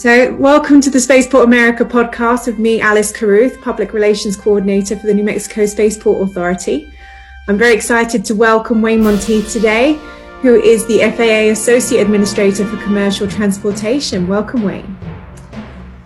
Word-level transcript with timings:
So, 0.00 0.34
welcome 0.36 0.80
to 0.80 0.88
the 0.88 0.98
Spaceport 0.98 1.44
America 1.44 1.84
podcast 1.84 2.46
with 2.46 2.58
me, 2.58 2.80
Alice 2.80 3.12
Carruth, 3.12 3.60
Public 3.60 3.92
Relations 3.92 4.34
Coordinator 4.34 4.96
for 4.96 5.06
the 5.06 5.12
New 5.12 5.22
Mexico 5.22 5.66
Spaceport 5.66 6.26
Authority. 6.26 6.90
I'm 7.48 7.58
very 7.58 7.74
excited 7.74 8.24
to 8.24 8.34
welcome 8.34 8.80
Wayne 8.80 9.02
Monteith 9.02 9.52
today, 9.52 10.00
who 10.40 10.54
is 10.54 10.86
the 10.86 11.00
FAA 11.00 11.52
Associate 11.52 12.00
Administrator 12.00 12.66
for 12.66 12.78
Commercial 12.78 13.28
Transportation. 13.28 14.26
Welcome, 14.26 14.62
Wayne. 14.62 14.96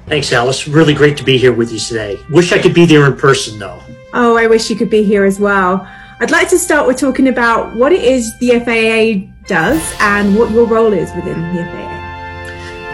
Thanks, 0.09 0.33
Alice. 0.33 0.67
Really 0.67 0.95
great 0.95 1.17
to 1.19 1.23
be 1.23 1.39
here 1.39 1.53
with 1.53 1.71
you 1.71 1.79
today. 1.79 2.19
Wish 2.31 2.51
I 2.51 2.59
could 2.59 2.75
be 2.75 2.87
there 2.87 3.07
in 3.07 3.17
person, 3.17 3.61
though. 3.61 3.81
Oh, 4.13 4.37
I 4.37 4.49
wish 4.49 4.71
you 4.71 4.75
could 4.75 4.91
be 4.91 5.05
here 5.05 5.25
as 5.25 5.39
well. 5.39 5.89
I'd 6.19 6.33
like 6.33 6.49
to 6.49 6.59
start 6.59 6.89
with 6.89 6.99
talking 6.99 7.29
about 7.29 7.77
what 7.77 7.93
it 7.93 8.03
is 8.03 8.37
the 8.41 8.59
FAA 8.59 9.31
does 9.47 9.95
and 10.01 10.37
what 10.37 10.51
your 10.51 10.67
role 10.67 10.93
is 10.93 11.15
within 11.15 11.41
the 11.55 11.63
FAA. 11.63 12.04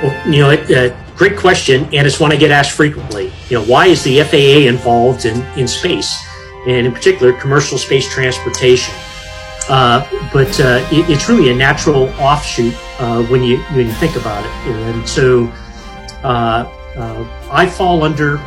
Well, 0.03 0.29
you 0.29 0.41
know, 0.41 0.51
uh, 0.51 1.15
great 1.15 1.37
question, 1.37 1.85
and 1.93 2.07
it's 2.07 2.19
one 2.19 2.33
I 2.33 2.37
get 2.37 2.51
asked 2.51 2.73
frequently. 2.73 3.31
You 3.51 3.59
know, 3.59 3.65
why 3.65 3.87
is 3.87 4.03
the 4.03 4.23
FAA 4.23 4.67
involved 4.67 5.27
in, 5.27 5.43
in 5.59 5.69
space, 5.69 6.17
and 6.67 6.87
in 6.87 6.93
particular, 6.93 7.35
commercial 7.35 7.77
space 7.77 8.11
transportation? 8.11 8.95
Uh, 9.69 10.01
but 10.33 10.59
uh, 10.59 10.85
it, 10.91 11.09
it's 11.11 11.29
really 11.29 11.51
a 11.51 11.55
natural 11.55 12.09
offshoot 12.19 12.75
uh, 12.99 13.23
when 13.25 13.45
you 13.45 13.59
when 13.75 13.87
you 13.87 13.93
think 13.93 14.17
about 14.17 14.45
it. 14.45 14.51
And 14.75 15.09
so, 15.09 15.47
uh, 16.25 16.65
uh, 16.97 17.49
I 17.53 17.69
fall 17.69 18.03
under 18.03 18.39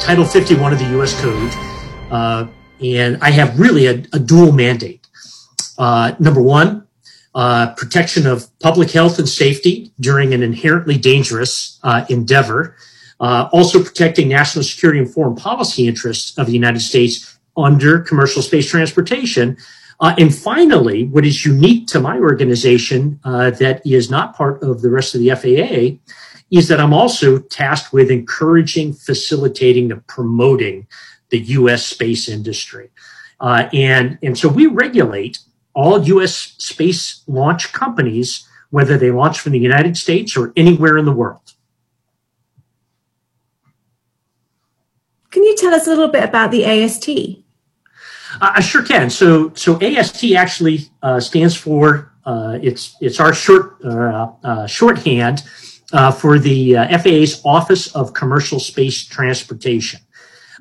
Title 0.00 0.24
51 0.24 0.72
of 0.72 0.78
the 0.80 0.88
U.S. 0.96 1.18
Code, 1.22 2.50
and 2.82 3.22
I 3.22 3.30
have 3.30 3.58
really 3.58 3.86
a, 3.86 4.02
a 4.12 4.18
dual 4.18 4.50
mandate. 4.50 5.06
number 5.78 6.42
one, 6.42 6.88
uh, 7.34 7.74
protection 7.74 8.26
of 8.26 8.46
public 8.58 8.90
health 8.90 9.18
and 9.18 9.28
safety 9.28 9.92
during 10.00 10.34
an 10.34 10.42
inherently 10.42 10.98
dangerous 10.98 11.78
uh, 11.82 12.04
endeavor, 12.08 12.76
uh, 13.20 13.48
also 13.52 13.82
protecting 13.82 14.28
national 14.28 14.64
security 14.64 14.98
and 14.98 15.12
foreign 15.12 15.34
policy 15.34 15.86
interests 15.86 16.36
of 16.38 16.46
the 16.46 16.52
United 16.52 16.80
States 16.80 17.38
under 17.56 18.00
commercial 18.00 18.42
space 18.42 18.68
transportation. 18.68 19.56
Uh, 20.00 20.14
and 20.18 20.34
finally, 20.34 21.04
what 21.06 21.24
is 21.24 21.44
unique 21.44 21.86
to 21.86 22.00
my 22.00 22.18
organization 22.18 23.20
uh, 23.24 23.50
that 23.50 23.86
is 23.86 24.10
not 24.10 24.34
part 24.34 24.62
of 24.62 24.82
the 24.82 24.90
rest 24.90 25.14
of 25.14 25.20
the 25.20 25.30
FAA 25.30 25.98
is 26.50 26.68
that 26.68 26.80
I'm 26.80 26.92
also 26.92 27.38
tasked 27.38 27.92
with 27.92 28.10
encouraging, 28.10 28.92
facilitating, 28.92 29.90
and 29.90 30.06
promoting 30.06 30.86
the 31.30 31.38
U.S. 31.38 31.86
space 31.86 32.28
industry. 32.28 32.90
Uh, 33.40 33.68
and, 33.72 34.18
and 34.22 34.36
so 34.36 34.48
we 34.48 34.66
regulate 34.66 35.38
all 35.74 36.02
U.S. 36.02 36.54
space 36.58 37.22
launch 37.26 37.72
companies, 37.72 38.46
whether 38.70 38.96
they 38.98 39.10
launch 39.10 39.40
from 39.40 39.52
the 39.52 39.58
United 39.58 39.96
States 39.96 40.36
or 40.36 40.52
anywhere 40.56 40.98
in 40.98 41.04
the 41.04 41.12
world. 41.12 41.54
Can 45.30 45.44
you 45.44 45.56
tell 45.56 45.74
us 45.74 45.86
a 45.86 45.90
little 45.90 46.08
bit 46.08 46.24
about 46.24 46.50
the 46.50 46.64
AST? 46.64 47.08
I 48.40 48.60
sure 48.60 48.82
can. 48.82 49.10
So, 49.10 49.52
so 49.54 49.80
AST 49.80 50.32
actually 50.32 50.90
uh, 51.02 51.20
stands 51.20 51.56
for 51.56 52.12
uh, 52.24 52.58
it's 52.62 52.96
it's 53.00 53.18
our 53.18 53.34
short 53.34 53.84
uh, 53.84 54.30
uh 54.44 54.66
shorthand 54.66 55.42
uh, 55.92 56.12
for 56.12 56.38
the 56.38 56.76
uh, 56.76 56.98
FAA's 56.98 57.42
Office 57.44 57.94
of 57.96 58.14
Commercial 58.14 58.60
Space 58.60 59.04
Transportation, 59.04 60.00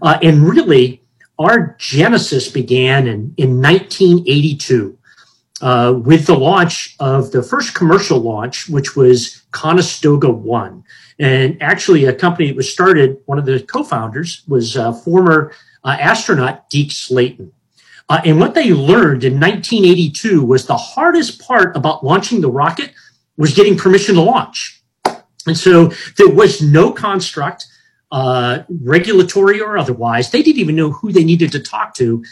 and 0.02 0.42
really 0.42 1.04
our 1.38 1.76
genesis 1.78 2.50
began 2.50 3.08
in 3.08 3.34
in 3.38 3.62
1982 3.62 4.98
uh, 5.62 5.94
with 6.04 6.26
the 6.26 6.36
launch 6.36 6.96
of 7.00 7.32
the 7.32 7.44
first 7.44 7.74
commercial 7.74 8.20
launch, 8.20 8.68
which 8.68 8.96
was 8.96 9.44
Conestoga 9.52 10.30
One. 10.30 10.84
And 11.20 11.62
actually, 11.62 12.06
a 12.06 12.14
company 12.14 12.48
that 12.48 12.56
was 12.56 12.72
started, 12.72 13.18
one 13.26 13.38
of 13.38 13.46
the 13.46 13.62
co 13.62 13.84
founders 13.84 14.44
was 14.48 14.76
uh, 14.76 14.92
former 14.92 15.54
uh, 15.84 15.98
astronaut 16.00 16.70
Deke 16.70 16.92
Slayton. 16.92 17.52
Uh, 18.10 18.22
and 18.26 18.40
what 18.40 18.56
they 18.56 18.74
learned 18.74 19.24
in 19.24 19.40
1982 19.40 20.44
was 20.44 20.66
the 20.66 20.76
hardest 20.76 21.42
part 21.42 21.76
about 21.78 22.04
launching 22.04 22.42
the 22.42 22.52
rocket 22.52 22.92
was 23.38 23.54
getting 23.54 23.78
permission 23.78 24.16
to 24.16 24.22
launch. 24.22 24.82
And 25.48 25.58
so 25.58 25.92
there 26.18 26.30
was 26.30 26.62
no 26.62 26.92
construct, 26.92 27.68
uh, 28.12 28.64
regulatory 28.82 29.62
or 29.62 29.78
otherwise. 29.78 30.30
They 30.30 30.44
didn't 30.44 30.60
even 30.60 30.76
know 30.76 30.92
who 30.92 31.12
they 31.12 31.24
needed 31.24 31.52
to 31.54 31.60
talk 31.60 31.94
to 31.96 32.24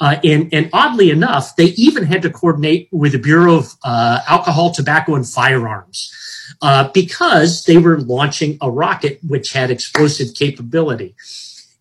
uh, 0.00 0.16
and, 0.22 0.48
and, 0.52 0.70
oddly 0.72 1.10
enough, 1.10 1.56
they 1.56 1.66
even 1.70 2.04
had 2.04 2.22
to 2.22 2.30
coordinate 2.30 2.88
with 2.92 3.12
the 3.12 3.18
Bureau 3.18 3.56
of 3.56 3.74
uh, 3.82 4.20
Alcohol, 4.28 4.70
Tobacco, 4.70 5.16
and 5.16 5.28
Firearms 5.28 6.14
uh, 6.62 6.88
because 6.92 7.64
they 7.64 7.78
were 7.78 8.00
launching 8.00 8.58
a 8.60 8.70
rocket 8.70 9.18
which 9.26 9.52
had 9.52 9.70
explosive 9.70 10.34
capability. 10.34 11.16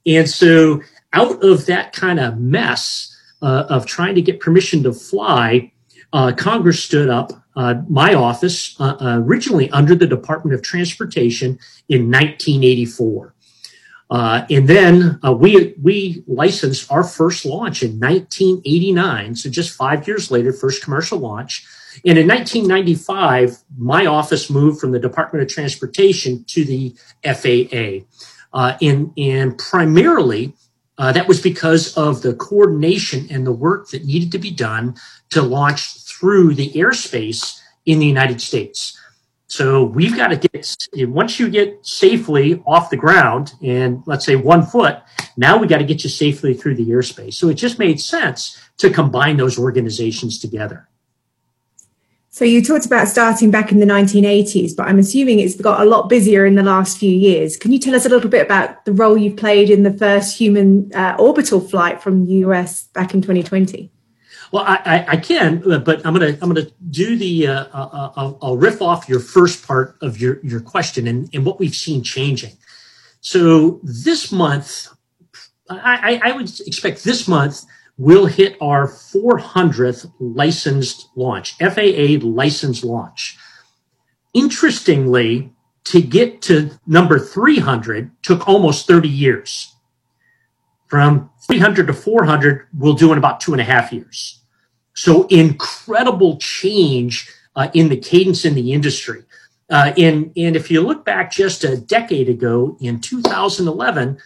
And 0.06 0.28
so, 0.28 0.82
out 1.14 1.44
of 1.44 1.68
that 1.68 1.94
kind 1.94 2.20
of 2.20 2.40
mess 2.40 3.16
uh, 3.42 3.66
of 3.70 3.86
trying 3.86 4.16
to 4.16 4.22
get 4.22 4.40
permission 4.40 4.82
to 4.84 4.94
fly, 4.94 5.72
uh, 6.12 6.32
Congress 6.36 6.84
stood 6.84 7.10
up 7.10 7.32
uh, 7.56 7.76
my 7.88 8.14
office, 8.14 8.76
originally 8.80 9.70
under 9.72 9.96
the 9.96 10.08
Department 10.08 10.54
of 10.56 10.62
Transportation 10.62 11.60
in 11.90 12.10
1984. 12.12 13.36
Uh, 14.10 14.46
and 14.50 14.68
then 14.68 15.20
uh, 15.26 15.34
we 15.34 15.76
we 15.82 16.24
licensed 16.28 16.90
our 16.92 17.04
first 17.04 17.46
launch 17.46 17.84
in 17.84 18.00
1989, 18.00 19.36
so 19.36 19.50
just 19.50 19.76
five 19.76 20.08
years 20.08 20.32
later, 20.32 20.54
first 20.54 20.84
commercial 20.84 21.20
launch. 21.20 21.66
And 22.06 22.18
in 22.18 22.28
1995, 22.28 23.58
my 23.78 24.06
office 24.06 24.50
moved 24.50 24.80
from 24.80 24.92
the 24.92 25.00
Department 25.00 25.44
of 25.44 25.50
Transportation 25.50 26.46
to 26.46 26.64
the 26.64 26.96
FAA, 27.26 28.06
uh, 28.58 28.78
and 28.82 29.12
and 29.18 29.58
primarily 29.58 30.54
uh, 30.98 31.12
that 31.12 31.28
was 31.28 31.42
because 31.42 31.96
of 31.98 32.22
the 32.22 32.34
coordination 32.36 33.28
and 33.30 33.46
the 33.46 33.52
work 33.52 33.90
that 33.90 34.06
needed 34.06 34.32
to 34.32 34.40
be 34.40 34.52
done 34.52 34.96
to 35.32 35.42
launch 35.42 36.02
through 36.04 36.56
the 36.56 36.72
airspace 36.74 37.60
in 37.86 38.00
the 38.00 38.06
United 38.06 38.42
States. 38.42 38.98
So 39.48 39.86
we've 39.86 40.16
got 40.16 40.28
to 40.28 40.36
get, 40.36 40.88
once 41.08 41.40
you 41.40 41.50
get 41.50 41.86
safely 41.86 42.62
off 42.68 42.90
the 42.90 42.98
ground 42.98 43.54
and 43.64 44.04
let's 44.06 44.26
say 44.26 44.36
one 44.36 44.66
foot, 44.66 44.98
now 45.38 45.58
we 45.58 45.68
got 45.68 45.78
to 45.78 45.86
get 45.86 46.04
you 46.04 46.10
safely 46.10 46.54
through 46.54 46.76
the 46.76 46.88
airspace. 46.90 47.36
So 47.36 47.48
it 47.48 47.54
just 47.54 47.80
made 47.80 48.02
sense 48.02 48.62
to 48.78 48.90
combine 48.90 49.38
those 49.38 49.58
organizations 49.58 50.40
together. 50.40 50.90
So 52.30 52.46
you 52.46 52.64
talked 52.64 52.86
about 52.86 53.08
starting 53.08 53.50
back 53.50 53.72
in 53.72 53.80
the 53.80 53.86
1980s, 53.86 54.76
but 54.76 54.88
I'm 54.88 55.00
assuming 55.00 55.40
it's 55.40 55.56
got 55.56 55.82
a 55.82 55.86
lot 55.86 56.08
busier 56.08 56.46
in 56.46 56.54
the 56.54 56.62
last 56.62 57.00
few 57.00 57.10
years. 57.10 57.58
Can 57.58 57.72
you 57.72 57.80
tell 57.80 57.96
us 57.96 58.06
a 58.06 58.10
little 58.10 58.30
bit 58.30 58.46
about 58.46 58.86
the 58.86 58.94
role 58.94 59.18
you 59.18 59.34
played 59.34 59.72
in 59.72 59.82
the 59.82 59.94
first 59.94 60.38
human 60.38 60.92
uh, 60.94 61.16
orbital 61.18 61.60
flight 61.60 62.00
from 62.00 62.28
the 62.28 62.34
US 62.46 62.84
back 62.90 63.16
in 63.16 63.22
2020? 63.22 63.92
Well, 64.52 64.64
I, 64.64 64.76
I, 64.86 65.06
I, 65.10 65.18
can, 65.18 65.60
but 65.60 66.06
I'm 66.06 66.14
gonna 66.14 66.38
I'm 66.42 66.54
gonna 66.54 66.68
do 66.90 67.18
the 67.18 67.48
uh, 67.48 67.66
uh, 67.66 67.90
uh, 67.92 68.12
I'll, 68.16 68.38
I'll, 68.42 68.58
riff 68.58 68.82
off 68.82 69.10
your 69.10 69.20
first 69.20 69.68
part 69.68 69.98
of 70.02 70.20
your 70.20 70.40
your 70.42 70.62
question 70.62 71.08
and, 71.08 71.30
and 71.34 71.46
what 71.46 71.60
we've 71.60 71.76
seen 71.76 72.02
changing. 72.02 72.58
So 73.20 73.82
this 73.84 74.32
month, 74.32 74.88
I, 75.70 76.22
I 76.24 76.32
would 76.32 76.50
expect 76.62 77.04
this 77.04 77.28
month 77.28 77.66
we'll 77.98 78.28
hit 78.28 78.56
our 78.62 78.88
400th 78.88 80.12
licensed 80.20 81.10
launch, 81.16 81.58
FAA 81.58 82.20
licensed 82.22 82.84
launch. 82.84 83.38
Interestingly, 84.34 85.52
to 85.86 86.02
get 86.02 86.42
to 86.44 86.72
number 86.86 87.18
300 87.18 88.12
took 88.22 88.48
almost 88.48 88.88
30 88.88 89.08
years. 89.10 89.74
From 90.88 91.30
300 91.42 91.88
to 91.88 91.94
400, 91.94 92.68
we'll 92.78 92.94
do 92.94 93.12
in 93.12 93.18
about 93.18 93.40
two 93.40 93.52
and 93.52 93.62
a 93.62 93.66
half 93.66 93.92
years. 93.92 94.42
So 94.94 95.28
incredible 95.28 96.38
change 96.38 97.30
uh, 97.56 97.70
in 97.74 97.90
the 97.90 97.98
cadence 97.98 98.46
in 98.46 98.56
the 98.56 98.72
industry. 98.72 99.24
Uh, 99.70 99.94
and, 99.98 100.32
and 100.38 100.56
if 100.56 100.72
you 100.72 100.82
look 100.82 101.04
back 101.04 101.32
just 101.32 101.64
a 101.64 101.78
decade 101.78 102.30
ago 102.30 102.78
in 102.80 103.02
2011, 103.02 104.18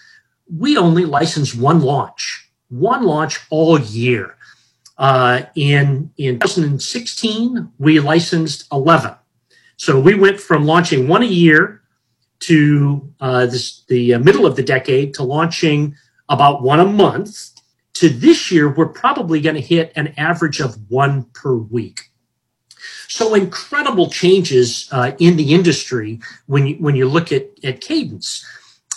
we 0.56 0.78
only 0.78 1.06
licensed 1.06 1.58
one 1.58 1.81
launch, 1.81 2.50
one 2.69 3.04
launch 3.04 3.40
all 3.50 3.80
year. 3.80 4.36
Uh, 4.98 5.44
in, 5.56 6.12
in 6.18 6.40
2016, 6.40 7.72
we 7.80 8.00
licensed 8.00 8.68
11. 8.72 9.16
So 9.78 10.00
we 10.00 10.13
went 10.13 10.40
from 10.40 10.66
launching 10.66 11.08
one 11.08 11.24
a 11.24 11.25
year 11.25 11.81
to 12.42 13.12
uh, 13.19 13.48
this, 13.48 13.84
the 13.88 14.16
uh, 14.16 14.19
middle 14.19 14.46
of 14.46 14.56
the 14.56 14.63
decade 14.63 15.16
to 15.16 15.24
launching 15.24 15.96
about 16.31 16.63
one 16.63 16.80
a 16.80 16.86
month 16.86 17.51
to 17.94 18.10
this 18.10 18.51
year, 18.51 18.74
we're 18.74 18.88
probably 18.88 19.42
going 19.42 19.56
to 19.56 19.62
hit 19.62 19.92
an 19.95 20.13
average 20.18 20.60
of 20.60 20.89
one 20.89 21.25
per 21.33 21.56
week. 21.56 22.10
So 23.07 23.36
incredible 23.36 24.10
changes 24.10 24.88
uh, 24.92 25.12
in 25.19 25.36
the 25.36 25.54
industry 25.54 26.19
when 26.48 26.66
you, 26.68 26.75
when 26.75 26.95
you 26.95 27.07
look 27.07 27.31
at, 27.31 27.50
at 27.63 27.81
cadence. 27.81 28.45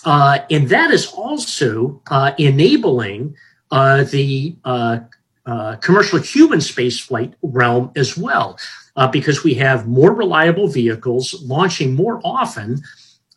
Uh, 0.04 0.38
and 0.50 0.69
that 0.69 0.90
is 0.90 1.06
also 1.06 2.00
uh, 2.10 2.32
enabling 2.38 3.34
uh, 3.70 4.04
the 4.04 4.54
uh, 4.64 5.00
uh, 5.44 5.76
commercial 5.76 6.20
human 6.20 6.60
spaceflight 6.60 7.34
realm 7.42 7.90
as 7.96 8.16
well, 8.16 8.56
because 9.10 9.42
we 9.42 9.54
have 9.54 9.88
more 9.88 10.14
reliable 10.14 10.69
vehicles 10.69 11.42
launching 11.42 11.94
more 11.94 12.20
often 12.25 12.80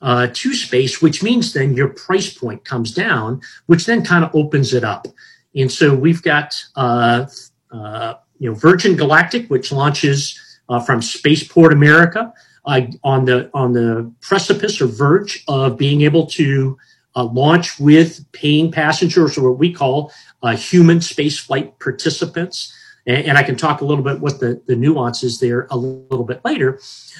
uh, 0.01 0.27
to 0.33 0.53
space, 0.53 1.01
which 1.01 1.23
means 1.23 1.53
then 1.53 1.73
your 1.73 1.89
price 1.89 2.33
point 2.33 2.63
comes 2.65 2.91
down, 2.93 3.41
which 3.65 3.85
then 3.85 4.03
kind 4.03 4.23
of 4.23 4.33
opens 4.35 4.73
it 4.73 4.83
up. 4.83 5.07
And 5.55 5.71
so 5.71 5.95
we've 5.95 6.21
got 6.21 6.55
uh, 6.75 7.25
uh, 7.71 8.15
you 8.39 8.49
know 8.49 8.55
Virgin 8.55 8.95
Galactic, 8.95 9.47
which 9.47 9.71
launches 9.71 10.39
uh, 10.69 10.79
from 10.79 11.01
Spaceport 11.01 11.73
America 11.73 12.31
uh, 12.65 12.81
on 13.03 13.25
the 13.25 13.49
on 13.53 13.73
the 13.73 14.11
precipice 14.21 14.79
or 14.81 14.87
verge 14.87 15.43
of 15.47 15.77
being 15.77 16.01
able 16.01 16.27
to 16.27 16.77
uh, 17.15 17.23
launch 17.23 17.79
with 17.79 18.23
paying 18.33 18.71
passengers, 18.71 19.37
or 19.37 19.49
what 19.49 19.59
we 19.59 19.73
call 19.73 20.11
human 20.55 20.99
spaceflight 20.99 21.79
participants. 21.79 22.73
And, 23.07 23.25
and, 23.25 23.37
I 23.37 23.43
can 23.43 23.55
talk 23.55 23.81
a 23.81 23.85
little 23.85 24.03
bit 24.03 24.19
what 24.19 24.39
the, 24.39 24.61
the 24.67 24.75
nuances 24.75 25.39
there 25.39 25.67
a 25.71 25.77
little 25.77 26.25
bit 26.25 26.41
later. 26.43 26.79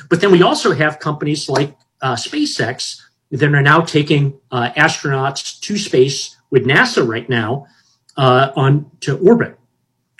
But 0.09 0.21
then 0.21 0.31
we 0.31 0.41
also 0.43 0.73
have 0.73 0.99
companies 0.99 1.47
like 1.49 1.75
uh, 2.01 2.15
SpaceX 2.15 3.01
that 3.31 3.53
are 3.53 3.61
now 3.61 3.81
taking 3.81 4.39
uh, 4.51 4.69
astronauts 4.71 5.59
to 5.59 5.77
space 5.77 6.37
with 6.49 6.65
NASA 6.65 7.05
right 7.05 7.27
now 7.27 7.67
uh, 8.15 8.51
on 8.55 8.89
to 9.01 9.17
orbit 9.19 9.57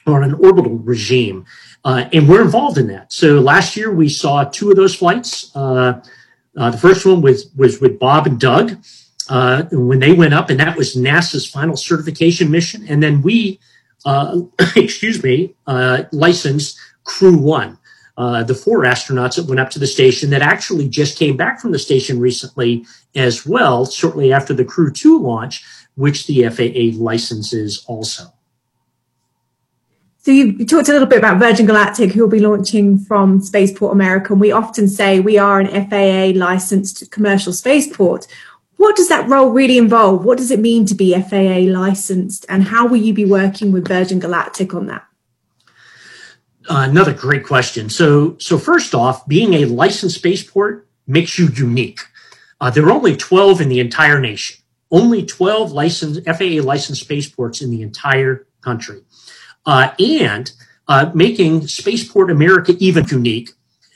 or 0.05 0.21
an 0.21 0.33
orbital 0.35 0.77
regime. 0.77 1.45
Uh, 1.83 2.05
and 2.11 2.27
we're 2.27 2.41
involved 2.41 2.77
in 2.77 2.87
that. 2.87 3.11
So 3.11 3.39
last 3.39 3.77
year 3.77 3.91
we 3.91 4.09
saw 4.09 4.43
two 4.43 4.69
of 4.69 4.75
those 4.75 4.95
flights. 4.95 5.55
Uh, 5.55 6.01
uh, 6.57 6.71
the 6.71 6.77
first 6.77 7.05
one 7.05 7.21
was, 7.21 7.49
was 7.55 7.79
with 7.79 7.99
Bob 7.99 8.27
and 8.27 8.39
Doug 8.39 8.77
when 9.71 9.99
they 9.99 10.13
went 10.13 10.33
up, 10.33 10.49
and 10.49 10.59
that 10.59 10.77
was 10.77 10.95
NASA's 10.95 11.45
final 11.45 11.77
certification 11.77 12.49
mission. 12.49 12.85
And 12.87 13.03
then 13.03 13.21
we, 13.21 13.59
excuse 14.75 15.23
me, 15.23 15.55
licensed 15.67 16.79
Crew 17.03 17.37
One 17.37 17.77
uh, 18.17 18.43
the 18.43 18.55
four 18.55 18.83
astronauts 18.83 19.35
that 19.35 19.45
went 19.45 19.59
up 19.59 19.69
to 19.69 19.79
the 19.79 19.87
station 19.87 20.31
that 20.31 20.41
actually 20.41 20.89
just 20.89 21.17
came 21.17 21.37
back 21.37 21.59
from 21.59 21.71
the 21.71 21.79
station 21.79 22.19
recently 22.19 22.85
as 23.15 23.45
well, 23.45 23.85
shortly 23.85 24.33
after 24.33 24.53
the 24.53 24.65
Crew 24.65 24.91
2 24.91 25.19
launch, 25.19 25.63
which 25.95 26.25
the 26.25 26.49
FAA 26.49 26.97
licenses 27.01 27.83
also. 27.87 28.23
So 30.17 30.31
you 30.31 30.65
talked 30.65 30.89
a 30.89 30.91
little 30.91 31.07
bit 31.07 31.19
about 31.19 31.39
Virgin 31.39 31.65
Galactic, 31.65 32.11
who 32.11 32.21
will 32.21 32.27
be 32.27 32.41
launching 32.41 32.97
from 32.97 33.39
Spaceport 33.39 33.93
America. 33.93 34.33
And 34.33 34.41
we 34.41 34.51
often 34.51 34.89
say 34.89 35.21
we 35.21 35.37
are 35.37 35.59
an 35.59 35.89
FAA 35.89 36.37
licensed 36.37 37.09
commercial 37.11 37.53
spaceport. 37.53 38.27
What 38.75 38.97
does 38.97 39.07
that 39.07 39.29
role 39.29 39.51
really 39.51 39.77
involve? 39.77 40.25
What 40.25 40.37
does 40.37 40.51
it 40.51 40.59
mean 40.59 40.85
to 40.87 40.95
be 40.95 41.13
FAA 41.13 41.71
licensed? 41.71 42.45
And 42.49 42.63
how 42.63 42.87
will 42.87 42.97
you 42.97 43.13
be 43.13 43.23
working 43.23 43.71
with 43.71 43.87
Virgin 43.87 44.19
Galactic 44.19 44.73
on 44.73 44.87
that? 44.87 45.07
Uh, 46.69 46.85
another 46.89 47.13
great 47.13 47.45
question. 47.45 47.89
So, 47.89 48.35
so 48.39 48.57
first 48.57 48.93
off, 48.93 49.25
being 49.25 49.53
a 49.53 49.65
licensed 49.65 50.15
spaceport 50.15 50.85
makes 51.05 51.39
you 51.39 51.47
unique. 51.47 52.01
Uh, 52.59 52.69
there 52.69 52.85
are 52.85 52.91
only 52.91 53.15
12 53.15 53.61
in 53.61 53.69
the 53.69 53.79
entire 53.79 54.19
nation. 54.19 54.57
Only 54.91 55.25
12 55.25 55.71
licensed 55.71 56.25
FAA 56.25 56.61
licensed 56.61 57.01
spaceports 57.01 57.61
in 57.61 57.71
the 57.71 57.81
entire 57.81 58.47
country. 58.61 59.01
Uh, 59.65 59.91
and 59.99 60.51
uh, 60.89 61.11
making 61.13 61.67
Spaceport 61.67 62.29
America 62.29 62.73
even 62.79 63.05
unique, 63.07 63.51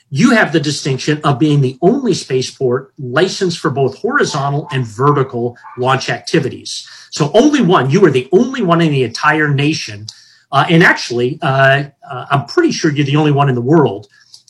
you 0.10 0.32
have 0.32 0.54
the 0.54 0.60
distinction 0.60 1.22
of 1.24 1.40
being 1.40 1.62
the 1.62 1.78
only 1.82 2.14
spaceport 2.14 2.94
licensed 2.98 3.60
for 3.60 3.70
both 3.70 3.98
horizontal 3.98 4.68
and 4.72 4.86
vertical 4.86 5.58
launch 5.78 6.10
activities. 6.10 6.88
So 7.12 7.32
only 7.34 7.62
one, 7.62 7.90
you 7.90 8.06
are 8.06 8.12
the 8.12 8.30
only 8.32 8.62
one 8.62 8.82
in 8.82 8.92
the 8.92 9.04
entire 9.04 9.50
nation 9.50 10.08
uh, 10.52 10.66
and 10.70 10.84
actually, 10.84 11.40
uh, 12.12 12.16
uh, 12.16 12.26
I'm 12.30 12.46
pretty 12.46 12.72
sure 12.72 12.92
you're 12.92 13.06
the 13.06 13.16
only 13.16 13.32
one 13.32 13.50
in 13.50 13.56
the 13.56 13.62
world 13.62 14.08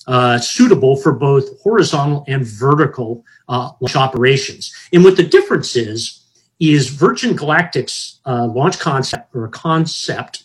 uh, 0.07 0.39
suitable 0.39 0.95
for 0.95 1.11
both 1.11 1.61
horizontal 1.61 2.25
and 2.27 2.45
vertical 2.45 3.23
uh, 3.47 3.71
launch 3.79 3.95
operations. 3.95 4.73
And 4.91 5.03
what 5.03 5.15
the 5.15 5.23
difference 5.23 5.75
is, 5.75 6.25
is 6.59 6.89
Virgin 6.89 7.35
Galactic's 7.35 8.19
uh, 8.25 8.45
launch 8.47 8.79
concept 8.79 9.35
or 9.35 9.47
concept 9.47 10.43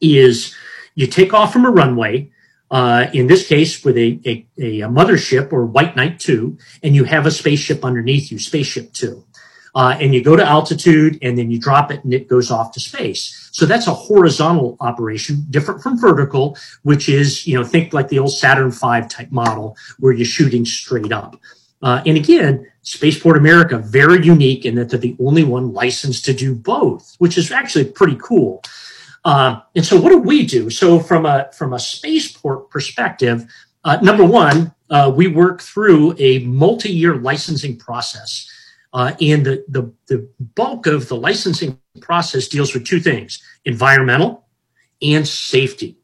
is 0.00 0.54
you 0.94 1.06
take 1.06 1.34
off 1.34 1.52
from 1.52 1.64
a 1.64 1.70
runway, 1.70 2.30
in 3.12 3.26
this 3.26 3.46
case 3.48 3.84
with 3.84 3.96
a, 3.96 4.20
a, 4.24 4.46
a 4.58 4.88
mothership 4.88 5.52
or 5.52 5.66
White 5.66 5.96
Knight 5.96 6.20
2, 6.20 6.56
and 6.82 6.94
you 6.94 7.04
have 7.04 7.26
a 7.26 7.30
spaceship 7.30 7.84
underneath 7.84 8.30
you, 8.30 8.38
Spaceship 8.38 8.92
2 8.92 9.24
uh, 9.74 9.96
and 10.00 10.14
you 10.14 10.22
go 10.22 10.36
to 10.36 10.44
altitude 10.44 11.18
and 11.22 11.36
then 11.38 11.50
you 11.50 11.58
drop 11.58 11.90
it 11.90 12.02
and 12.04 12.12
it 12.12 12.28
goes 12.28 12.50
off 12.50 12.72
to 12.72 12.80
space. 12.80 13.48
So 13.60 13.66
that's 13.66 13.88
a 13.88 13.92
horizontal 13.92 14.78
operation, 14.80 15.44
different 15.50 15.82
from 15.82 16.00
vertical, 16.00 16.56
which 16.82 17.10
is, 17.10 17.46
you 17.46 17.58
know, 17.58 17.62
think 17.62 17.92
like 17.92 18.08
the 18.08 18.18
old 18.18 18.32
Saturn 18.32 18.70
V 18.70 19.06
type 19.06 19.30
model 19.30 19.76
where 19.98 20.14
you're 20.14 20.24
shooting 20.24 20.64
straight 20.64 21.12
up. 21.12 21.38
Uh, 21.82 22.00
and 22.06 22.16
again, 22.16 22.66
Spaceport 22.80 23.36
America, 23.36 23.76
very 23.76 24.24
unique 24.24 24.64
in 24.64 24.76
that 24.76 24.88
they're 24.88 24.98
the 24.98 25.14
only 25.20 25.44
one 25.44 25.74
licensed 25.74 26.24
to 26.24 26.32
do 26.32 26.54
both, 26.54 27.16
which 27.18 27.36
is 27.36 27.52
actually 27.52 27.84
pretty 27.84 28.16
cool. 28.16 28.62
Uh, 29.26 29.60
and 29.76 29.84
so 29.84 30.00
what 30.00 30.08
do 30.08 30.16
we 30.16 30.46
do? 30.46 30.70
So 30.70 30.98
from 30.98 31.26
a, 31.26 31.50
from 31.52 31.74
a 31.74 31.78
spaceport 31.78 32.70
perspective, 32.70 33.44
uh, 33.84 33.98
number 34.00 34.24
one, 34.24 34.74
uh, 34.88 35.12
we 35.14 35.26
work 35.26 35.60
through 35.60 36.14
a 36.18 36.38
multi-year 36.38 37.16
licensing 37.16 37.76
process. 37.76 38.50
Uh, 38.94 39.12
and 39.20 39.44
the, 39.44 39.64
the, 39.68 39.92
the 40.06 40.26
bulk 40.56 40.86
of 40.86 41.08
the 41.08 41.16
licensing 41.16 41.79
process 42.00 42.48
deals 42.48 42.72
with 42.74 42.86
two 42.86 43.00
things 43.00 43.42
environmental 43.64 44.46
and 45.02 45.26
safety. 45.26 45.96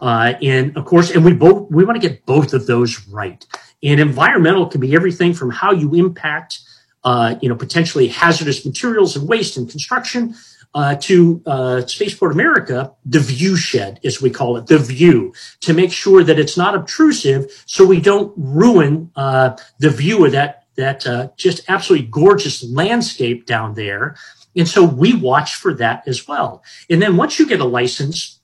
Uh, 0.00 0.34
and 0.42 0.76
of 0.76 0.84
course, 0.84 1.10
and 1.10 1.24
we 1.24 1.32
both 1.32 1.70
we 1.70 1.84
want 1.84 2.00
to 2.00 2.08
get 2.08 2.24
both 2.26 2.54
of 2.54 2.66
those 2.66 3.06
right. 3.08 3.44
And 3.82 4.00
environmental 4.00 4.66
can 4.66 4.80
be 4.80 4.94
everything 4.94 5.34
from 5.34 5.50
how 5.50 5.72
you 5.72 5.94
impact, 5.94 6.60
uh, 7.04 7.36
you 7.40 7.48
know, 7.48 7.56
potentially 7.56 8.08
hazardous 8.08 8.64
materials 8.64 9.16
and 9.16 9.28
waste 9.28 9.56
in 9.56 9.66
construction, 9.66 10.34
uh, 10.74 10.94
to 10.96 11.42
uh, 11.46 11.86
Spaceport 11.86 12.32
America, 12.32 12.92
the 13.04 13.20
view 13.20 13.56
shed, 13.56 14.00
as 14.04 14.22
we 14.22 14.30
call 14.30 14.56
it, 14.56 14.66
the 14.66 14.78
view, 14.78 15.34
to 15.60 15.74
make 15.74 15.92
sure 15.92 16.24
that 16.24 16.38
it's 16.38 16.56
not 16.56 16.74
obtrusive, 16.74 17.62
so 17.66 17.84
we 17.86 18.00
don't 18.00 18.32
ruin 18.36 19.10
uh, 19.16 19.56
the 19.78 19.90
view 19.90 20.24
of 20.24 20.32
that 20.32 20.60
that 20.74 21.06
uh, 21.06 21.28
just 21.36 21.60
absolutely 21.68 22.06
gorgeous 22.06 22.64
landscape 22.64 23.44
down 23.44 23.74
there. 23.74 24.16
And 24.56 24.68
so 24.68 24.84
we 24.84 25.14
watch 25.14 25.54
for 25.54 25.74
that 25.74 26.06
as 26.06 26.28
well. 26.28 26.62
And 26.90 27.00
then 27.00 27.16
once 27.16 27.38
you 27.38 27.46
get 27.46 27.60
a 27.60 27.64
license, 27.64 28.40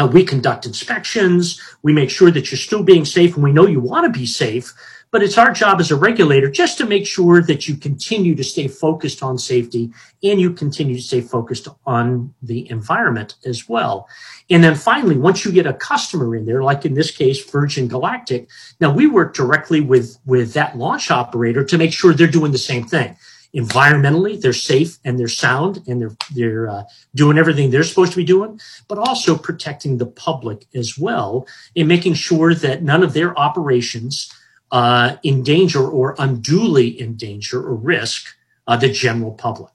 uh, 0.00 0.06
we 0.06 0.24
conduct 0.24 0.66
inspections. 0.66 1.60
We 1.82 1.92
make 1.92 2.10
sure 2.10 2.30
that 2.30 2.50
you're 2.50 2.58
still 2.58 2.82
being 2.82 3.04
safe 3.04 3.34
and 3.34 3.42
we 3.42 3.52
know 3.52 3.66
you 3.66 3.80
want 3.80 4.12
to 4.12 4.18
be 4.18 4.26
safe. 4.26 4.72
But 5.12 5.24
it's 5.24 5.38
our 5.38 5.52
job 5.52 5.80
as 5.80 5.90
a 5.90 5.96
regulator 5.96 6.48
just 6.48 6.78
to 6.78 6.86
make 6.86 7.04
sure 7.04 7.42
that 7.42 7.66
you 7.66 7.76
continue 7.76 8.36
to 8.36 8.44
stay 8.44 8.68
focused 8.68 9.24
on 9.24 9.38
safety 9.38 9.90
and 10.22 10.40
you 10.40 10.52
continue 10.52 10.94
to 10.94 11.02
stay 11.02 11.20
focused 11.20 11.66
on 11.84 12.32
the 12.42 12.70
environment 12.70 13.34
as 13.44 13.68
well. 13.68 14.08
And 14.50 14.62
then 14.62 14.76
finally, 14.76 15.16
once 15.16 15.44
you 15.44 15.50
get 15.50 15.66
a 15.66 15.74
customer 15.74 16.36
in 16.36 16.46
there, 16.46 16.62
like 16.62 16.84
in 16.84 16.94
this 16.94 17.10
case, 17.10 17.44
Virgin 17.50 17.88
Galactic, 17.88 18.48
now 18.80 18.92
we 18.92 19.08
work 19.08 19.34
directly 19.34 19.80
with, 19.80 20.16
with 20.26 20.52
that 20.52 20.78
launch 20.78 21.10
operator 21.10 21.64
to 21.64 21.76
make 21.76 21.92
sure 21.92 22.14
they're 22.14 22.28
doing 22.28 22.52
the 22.52 22.58
same 22.58 22.86
thing. 22.86 23.16
Environmentally, 23.54 24.40
they're 24.40 24.52
safe 24.52 24.98
and 25.04 25.18
they're 25.18 25.26
sound 25.26 25.82
and 25.88 26.00
they're, 26.00 26.16
they're 26.34 26.68
uh, 26.68 26.82
doing 27.14 27.36
everything 27.36 27.70
they're 27.70 27.82
supposed 27.82 28.12
to 28.12 28.16
be 28.16 28.24
doing, 28.24 28.60
but 28.86 28.98
also 28.98 29.36
protecting 29.36 29.98
the 29.98 30.06
public 30.06 30.66
as 30.74 30.96
well 30.96 31.46
and 31.74 31.88
making 31.88 32.14
sure 32.14 32.54
that 32.54 32.82
none 32.82 33.02
of 33.02 33.12
their 33.12 33.36
operations 33.36 34.32
uh, 34.70 35.16
endanger 35.24 35.88
or 35.88 36.14
unduly 36.18 37.00
endanger 37.00 37.60
or 37.60 37.74
risk 37.74 38.36
uh, 38.68 38.76
the 38.76 38.90
general 38.90 39.32
public. 39.32 39.72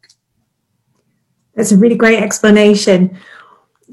That's 1.55 1.72
a 1.72 1.77
really 1.77 1.96
great 1.96 2.22
explanation. 2.22 3.17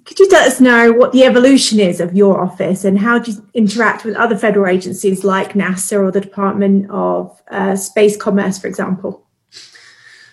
Could 0.05 0.19
you 0.19 0.29
let 0.31 0.49
us 0.49 0.61
know 0.61 0.93
what 0.93 1.13
the 1.13 1.25
evolution 1.25 1.79
is 1.79 2.01
of 2.01 2.15
your 2.15 2.41
office 2.41 2.85
and 2.85 2.99
how 2.99 3.19
do 3.19 3.33
you 3.33 3.49
interact 3.55 4.05
with 4.05 4.17
other 4.17 4.37
federal 4.37 4.67
agencies 4.67 5.23
like 5.23 5.53
NASA 5.53 5.99
or 5.99 6.11
the 6.11 6.21
Department 6.21 6.91
of 6.91 7.41
uh, 7.51 7.77
Space 7.77 8.17
Commerce, 8.17 8.59
for 8.59 8.67
example? 8.67 9.27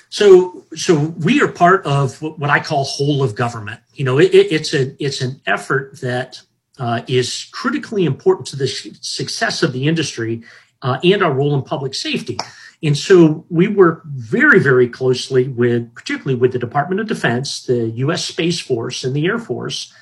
So, 0.09 0.65
so 0.75 0.95
we 1.19 1.41
are 1.41 1.47
part 1.47 1.85
of 1.85 2.21
what 2.21 2.49
I 2.49 2.59
call 2.59 2.83
whole 2.83 3.21
of 3.21 3.35
government. 3.35 3.79
You 3.93 4.05
know, 4.05 4.19
it, 4.19 4.33
it's 4.33 4.73
a 4.73 4.95
it's 5.03 5.21
an 5.21 5.39
effort 5.45 5.99
that 6.01 6.41
uh, 6.79 7.01
is 7.07 7.47
critically 7.51 8.05
important 8.05 8.47
to 8.47 8.55
the 8.55 8.67
success 8.67 9.61
of 9.61 9.71
the 9.71 9.87
industry 9.87 10.43
uh, 10.81 10.97
and 11.03 11.21
our 11.21 11.33
role 11.33 11.55
in 11.55 11.61
public 11.61 11.93
safety. 11.93 12.37
And 12.81 12.97
so 12.97 13.45
we 13.49 13.67
work 13.67 14.03
very, 14.05 14.59
very 14.59 14.87
closely 14.87 15.49
with, 15.49 15.93
particularly 15.93 16.39
with 16.39 16.53
the 16.53 16.59
Department 16.59 17.01
of 17.01 17.07
Defense, 17.07 17.63
the 17.63 17.89
U.S. 17.89 18.23
Space 18.23 18.59
Force, 18.59 19.03
and 19.03 19.13
the 19.13 19.25
Air 19.25 19.37
Force, 19.37 19.93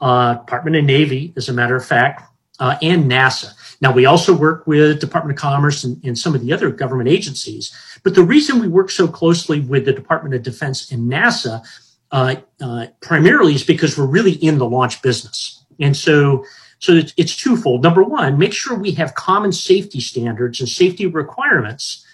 uh, 0.00 0.34
Department 0.34 0.76
of 0.76 0.84
Navy, 0.84 1.32
as 1.36 1.48
a 1.48 1.52
matter 1.52 1.76
of 1.76 1.86
fact, 1.86 2.22
uh, 2.58 2.76
and 2.82 3.10
NASA. 3.10 3.52
Now, 3.80 3.92
we 3.92 4.06
also 4.06 4.34
work 4.34 4.66
with 4.66 5.00
Department 5.00 5.38
of 5.38 5.42
Commerce 5.42 5.84
and, 5.84 6.02
and, 6.04 6.18
some 6.18 6.34
of 6.34 6.40
the 6.40 6.52
other 6.52 6.70
government 6.70 7.08
agencies. 7.08 7.72
But 8.04 8.14
the 8.14 8.22
reason 8.22 8.60
we 8.60 8.68
work 8.68 8.90
so 8.90 9.08
closely 9.08 9.60
with 9.60 9.86
the 9.86 9.92
Department 9.92 10.34
of 10.34 10.42
Defense 10.42 10.92
and 10.92 11.10
NASA 11.10 11.66
uh, 12.12 12.36
uh 12.60 12.86
primarily 13.00 13.54
is 13.54 13.64
because 13.64 13.98
we're 13.98 14.06
really 14.06 14.32
in 14.34 14.58
the 14.58 14.68
launch 14.68 15.02
business. 15.02 15.64
And 15.80 15.96
so 15.96 16.44
so 16.78 16.92
it's, 16.92 17.14
it's 17.16 17.34
twofold. 17.34 17.82
Number 17.82 18.02
one, 18.04 18.36
make 18.36 18.52
sure 18.52 18.76
we 18.76 18.92
have 18.92 19.14
common 19.14 19.52
safety 19.52 20.00
standards 20.00 20.60
and 20.60 20.68
safety 20.68 21.06
requirements 21.06 22.04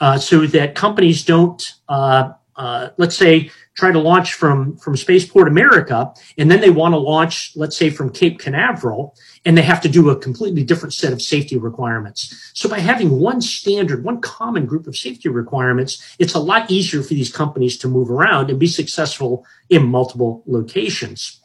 uh, 0.00 0.18
so 0.18 0.46
that 0.46 0.76
companies 0.76 1.24
don't, 1.24 1.74
uh, 1.88 2.30
uh, 2.54 2.90
let's 2.96 3.16
say, 3.16 3.50
try 3.74 3.90
to 3.90 3.98
launch 3.98 4.34
from, 4.34 4.76
from 4.76 4.96
Spaceport 4.96 5.48
America, 5.48 6.12
and 6.38 6.50
then 6.50 6.60
they 6.60 6.70
want 6.70 6.92
to 6.92 6.98
launch, 6.98 7.52
let's 7.56 7.76
say, 7.76 7.90
from 7.90 8.10
Cape 8.10 8.38
Canaveral, 8.38 9.16
and 9.44 9.58
they 9.58 9.62
have 9.62 9.80
to 9.80 9.88
do 9.88 10.10
a 10.10 10.16
completely 10.16 10.62
different 10.62 10.94
set 10.94 11.12
of 11.12 11.20
safety 11.20 11.56
requirements. 11.56 12.52
So 12.54 12.68
by 12.68 12.78
having 12.78 13.18
one 13.18 13.40
standard, 13.40 14.04
one 14.04 14.20
common 14.20 14.66
group 14.66 14.86
of 14.86 14.96
safety 14.96 15.28
requirements, 15.28 16.16
it's 16.18 16.34
a 16.34 16.38
lot 16.38 16.70
easier 16.70 17.02
for 17.02 17.14
these 17.14 17.32
companies 17.32 17.76
to 17.78 17.88
move 17.88 18.10
around 18.10 18.48
and 18.48 18.60
be 18.60 18.68
successful 18.68 19.44
in 19.68 19.86
multiple 19.86 20.42
locations. 20.46 21.40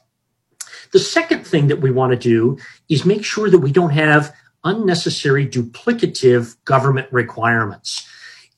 The 0.91 0.99
second 0.99 1.45
thing 1.45 1.67
that 1.67 1.81
we 1.81 1.91
want 1.91 2.11
to 2.11 2.17
do 2.17 2.57
is 2.89 3.05
make 3.05 3.25
sure 3.25 3.49
that 3.49 3.59
we 3.59 3.71
don't 3.71 3.91
have 3.91 4.33
unnecessary 4.63 5.47
duplicative 5.47 6.55
government 6.65 7.07
requirements. 7.11 8.07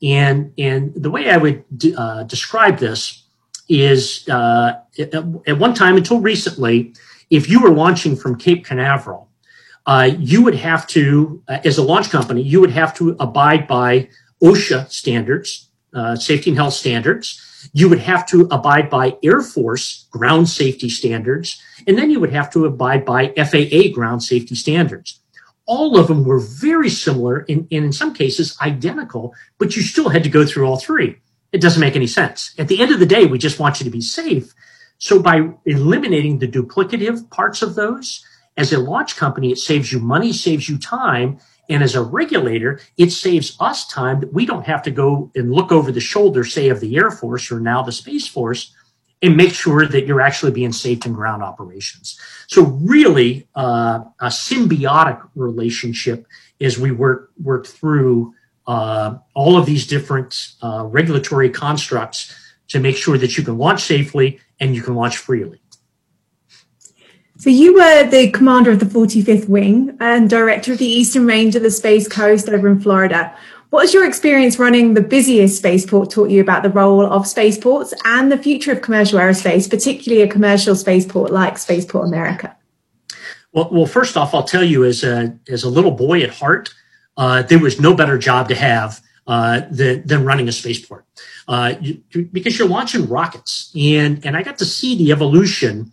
And, 0.01 0.53
and 0.57 0.93
the 0.95 1.11
way 1.11 1.29
I 1.29 1.37
would 1.37 1.63
uh, 1.95 2.23
describe 2.23 2.79
this 2.79 3.20
is 3.71 4.27
uh, 4.29 4.73
at, 4.99 5.57
one 5.57 5.73
time 5.73 5.97
until 5.97 6.19
recently, 6.19 6.93
if 7.29 7.49
you 7.49 7.61
were 7.61 7.71
launching 7.71 8.15
from 8.15 8.37
Cape 8.37 8.65
Canaveral, 8.65 9.29
uh, 9.85 10.09
you 10.19 10.43
would 10.43 10.55
have 10.55 10.85
to, 10.87 11.41
uh, 11.47 11.59
as 11.63 11.77
a 11.77 11.83
launch 11.83 12.09
company, 12.09 12.41
you 12.41 12.59
would 12.59 12.71
have 12.71 12.93
to 12.95 13.15
abide 13.19 13.67
by 13.67 14.09
OSHA 14.43 14.91
standards, 14.91 15.69
uh, 15.93 16.15
safety 16.15 16.51
and 16.51 16.57
health 16.57 16.73
standards. 16.73 17.69
You 17.73 17.89
would 17.89 17.99
have 17.99 18.27
to 18.27 18.47
abide 18.51 18.89
by 18.89 19.17
Air 19.23 19.41
Force 19.41 20.07
ground 20.11 20.49
safety 20.49 20.89
standards, 20.89 21.61
and 21.87 21.97
then 21.97 22.11
you 22.11 22.19
would 22.19 22.33
have 22.33 22.51
to 22.51 22.65
abide 22.65 23.05
by 23.05 23.33
FAA 23.37 23.93
ground 23.93 24.23
safety 24.23 24.55
standards 24.55 25.21
all 25.71 25.97
of 25.97 26.07
them 26.07 26.25
were 26.25 26.39
very 26.39 26.89
similar 26.89 27.45
and, 27.47 27.65
in 27.69 27.93
some 27.93 28.13
cases 28.13 28.57
identical, 28.61 29.33
but 29.57 29.75
you 29.75 29.81
still 29.81 30.09
had 30.09 30.23
to 30.23 30.29
go 30.29 30.45
through 30.45 30.65
all 30.65 30.77
three. 30.77 31.17
It 31.51 31.61
doesn't 31.61 31.81
make 31.81 31.95
any 31.95 32.07
sense. 32.07 32.53
At 32.57 32.67
the 32.67 32.81
end 32.81 32.91
of 32.91 32.99
the 32.99 33.05
day, 33.05 33.25
we 33.25 33.37
just 33.37 33.59
want 33.59 33.79
you 33.79 33.83
to 33.83 33.89
be 33.89 34.01
safe. 34.01 34.53
So 34.97 35.21
by 35.21 35.49
eliminating 35.65 36.39
the 36.39 36.47
duplicative 36.47 37.29
parts 37.29 37.61
of 37.61 37.75
those, 37.75 38.25
as 38.57 38.71
a 38.71 38.79
launch 38.79 39.15
company, 39.15 39.51
it 39.51 39.57
saves 39.57 39.91
you 39.91 39.99
money, 39.99 40.33
saves 40.33 40.69
you 40.69 40.77
time. 40.77 41.39
And 41.69 41.81
as 41.81 41.95
a 41.95 42.03
regulator, 42.03 42.79
it 42.97 43.11
saves 43.11 43.55
us 43.59 43.87
time 43.87 44.19
that 44.19 44.33
we 44.33 44.45
don't 44.45 44.65
have 44.65 44.83
to 44.83 44.91
go 44.91 45.31
and 45.35 45.51
look 45.51 45.71
over 45.71 45.91
the 45.91 46.01
shoulder, 46.01 46.43
say, 46.43 46.69
of 46.69 46.79
the 46.79 46.95
Air 46.97 47.11
Force 47.11 47.51
or 47.51 47.59
now 47.59 47.81
the 47.81 47.91
Space 47.91 48.27
Force 48.27 48.75
and 49.21 49.37
make 49.37 49.53
sure 49.53 49.85
that 49.85 50.05
you're 50.05 50.21
actually 50.21 50.51
being 50.51 50.73
safe 50.73 51.05
in 51.05 51.13
ground 51.13 51.43
operations. 51.43 52.19
So 52.47 52.63
really, 52.63 53.47
uh, 53.55 54.01
a 54.19 54.27
symbiotic 54.27 55.21
relationship 55.35 56.27
as 56.59 56.77
we 56.77 56.91
work 56.91 57.31
work 57.41 57.67
through 57.67 58.33
uh, 58.67 59.17
all 59.33 59.57
of 59.57 59.65
these 59.65 59.87
different 59.87 60.53
uh, 60.61 60.85
regulatory 60.85 61.49
constructs 61.49 62.35
to 62.69 62.79
make 62.79 62.95
sure 62.95 63.17
that 63.17 63.37
you 63.37 63.43
can 63.43 63.57
launch 63.57 63.83
safely 63.83 64.39
and 64.59 64.75
you 64.75 64.81
can 64.81 64.95
launch 64.95 65.17
freely. 65.17 65.61
So 67.37 67.49
you 67.49 67.73
were 67.73 68.07
the 68.07 68.29
commander 68.29 68.69
of 68.69 68.79
the 68.79 68.85
45th 68.85 69.49
Wing 69.49 69.97
and 69.99 70.29
director 70.29 70.73
of 70.73 70.77
the 70.77 70.85
Eastern 70.85 71.25
Range 71.25 71.55
of 71.55 71.63
the 71.63 71.71
Space 71.71 72.07
Coast 72.07 72.47
over 72.47 72.67
in 72.67 72.79
Florida. 72.79 73.35
What 73.71 73.81
has 73.81 73.93
your 73.93 74.05
experience 74.05 74.59
running 74.59 74.93
the 74.93 75.01
busiest 75.01 75.57
spaceport 75.57 76.11
taught 76.11 76.29
you 76.29 76.39
about 76.39 76.61
the 76.61 76.69
role 76.69 77.05
of 77.05 77.25
spaceports 77.25 77.93
and 78.05 78.31
the 78.31 78.37
future 78.37 78.71
of 78.71 78.81
commercial 78.81 79.17
aerospace, 79.17 79.67
particularly 79.67 80.21
a 80.21 80.27
commercial 80.27 80.75
spaceport 80.75 81.31
like 81.31 81.57
Spaceport 81.57 82.07
America? 82.07 82.55
Well, 83.53 83.69
well, 83.71 83.85
first 83.85 84.17
off, 84.17 84.35
I'll 84.35 84.43
tell 84.43 84.63
you, 84.63 84.83
as 84.83 85.03
a 85.03 85.37
as 85.49 85.63
a 85.63 85.69
little 85.69 85.91
boy 85.91 86.21
at 86.21 86.29
heart, 86.29 86.73
uh, 87.17 87.43
there 87.43 87.59
was 87.59 87.79
no 87.79 87.93
better 87.93 88.17
job 88.17 88.47
to 88.49 88.55
have 88.55 89.01
uh, 89.27 89.61
than, 89.69 90.05
than 90.05 90.25
running 90.25 90.47
a 90.47 90.51
spaceport, 90.51 91.05
uh, 91.47 91.73
you, 91.79 92.01
because 92.31 92.57
you're 92.57 92.67
launching 92.67 93.07
rockets, 93.07 93.71
and 93.77 94.25
and 94.25 94.35
I 94.35 94.43
got 94.43 94.57
to 94.59 94.65
see 94.65 94.97
the 94.97 95.11
evolution 95.11 95.91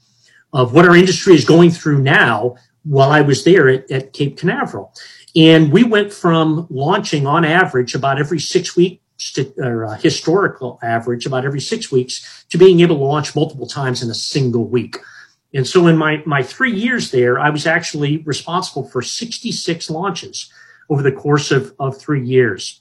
of 0.52 0.72
what 0.72 0.86
our 0.86 0.96
industry 0.96 1.34
is 1.34 1.44
going 1.44 1.70
through 1.70 2.00
now 2.00 2.56
while 2.84 3.10
I 3.10 3.20
was 3.20 3.44
there 3.44 3.68
at, 3.68 3.90
at 3.90 4.12
Cape 4.12 4.38
Canaveral. 4.38 4.94
And 5.36 5.70
we 5.70 5.84
went 5.84 6.12
from 6.12 6.66
launching 6.70 7.26
on 7.26 7.44
average 7.44 7.94
about 7.94 8.18
every 8.18 8.40
six 8.40 8.74
weeks 8.74 9.32
to, 9.34 9.52
or 9.58 9.84
uh, 9.84 9.94
historical 9.96 10.78
average 10.82 11.26
about 11.26 11.44
every 11.44 11.60
six 11.60 11.92
weeks 11.92 12.44
to 12.50 12.58
being 12.58 12.80
able 12.80 12.96
to 12.96 13.04
launch 13.04 13.36
multiple 13.36 13.66
times 13.66 14.02
in 14.02 14.10
a 14.10 14.14
single 14.14 14.66
week. 14.66 14.96
And 15.54 15.66
so 15.66 15.86
in 15.86 15.96
my, 15.96 16.22
my 16.26 16.42
three 16.42 16.72
years 16.72 17.10
there, 17.10 17.38
I 17.38 17.50
was 17.50 17.66
actually 17.66 18.18
responsible 18.18 18.88
for 18.88 19.02
66 19.02 19.90
launches 19.90 20.50
over 20.88 21.02
the 21.02 21.12
course 21.12 21.50
of, 21.50 21.74
of 21.78 21.98
three 21.98 22.24
years. 22.24 22.80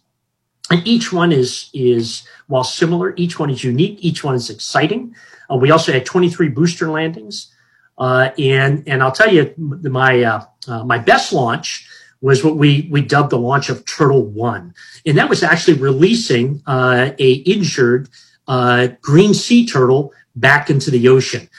And 0.70 0.86
each 0.86 1.14
one 1.14 1.32
is, 1.32 1.70
is, 1.74 2.28
while 2.48 2.64
similar, 2.64 3.14
each 3.16 3.40
one 3.40 3.50
is 3.50 3.64
unique. 3.64 4.00
Each 4.02 4.24
one 4.24 4.36
is 4.36 4.50
exciting. 4.50 5.16
Uh, 5.50 5.56
we 5.56 5.72
also 5.72 5.94
had 5.94 6.06
23 6.06 6.50
booster 6.50 6.90
landings. 6.90 7.54
Uh, 7.98 8.30
and, 8.38 8.84
and 8.88 9.02
I'll 9.02 9.12
tell 9.12 9.34
you 9.34 9.54
my, 9.58 10.22
uh, 10.24 10.46
uh 10.68 10.84
my 10.84 11.00
best 11.00 11.34
launch 11.34 11.88
was 12.22 12.44
what 12.44 12.58
we 12.58 12.88
we 12.92 13.02
dubbed 13.02 13.30
the 13.30 13.38
launch 13.38 13.70
of 13.70 13.86
Turtle 13.86 14.24
One, 14.24 14.74
and 15.06 15.18
that 15.18 15.30
was 15.30 15.44
actually 15.44 15.76
releasing 15.76 16.62
uh, 16.66 17.12
a 17.20 17.32
injured 17.34 18.10
uh, 18.48 18.90
green 19.02 19.34
sea 19.34 19.66
turtle 19.66 20.14
back 20.36 20.70
into 20.70 20.92
the 20.92 21.08
ocean. 21.08 21.50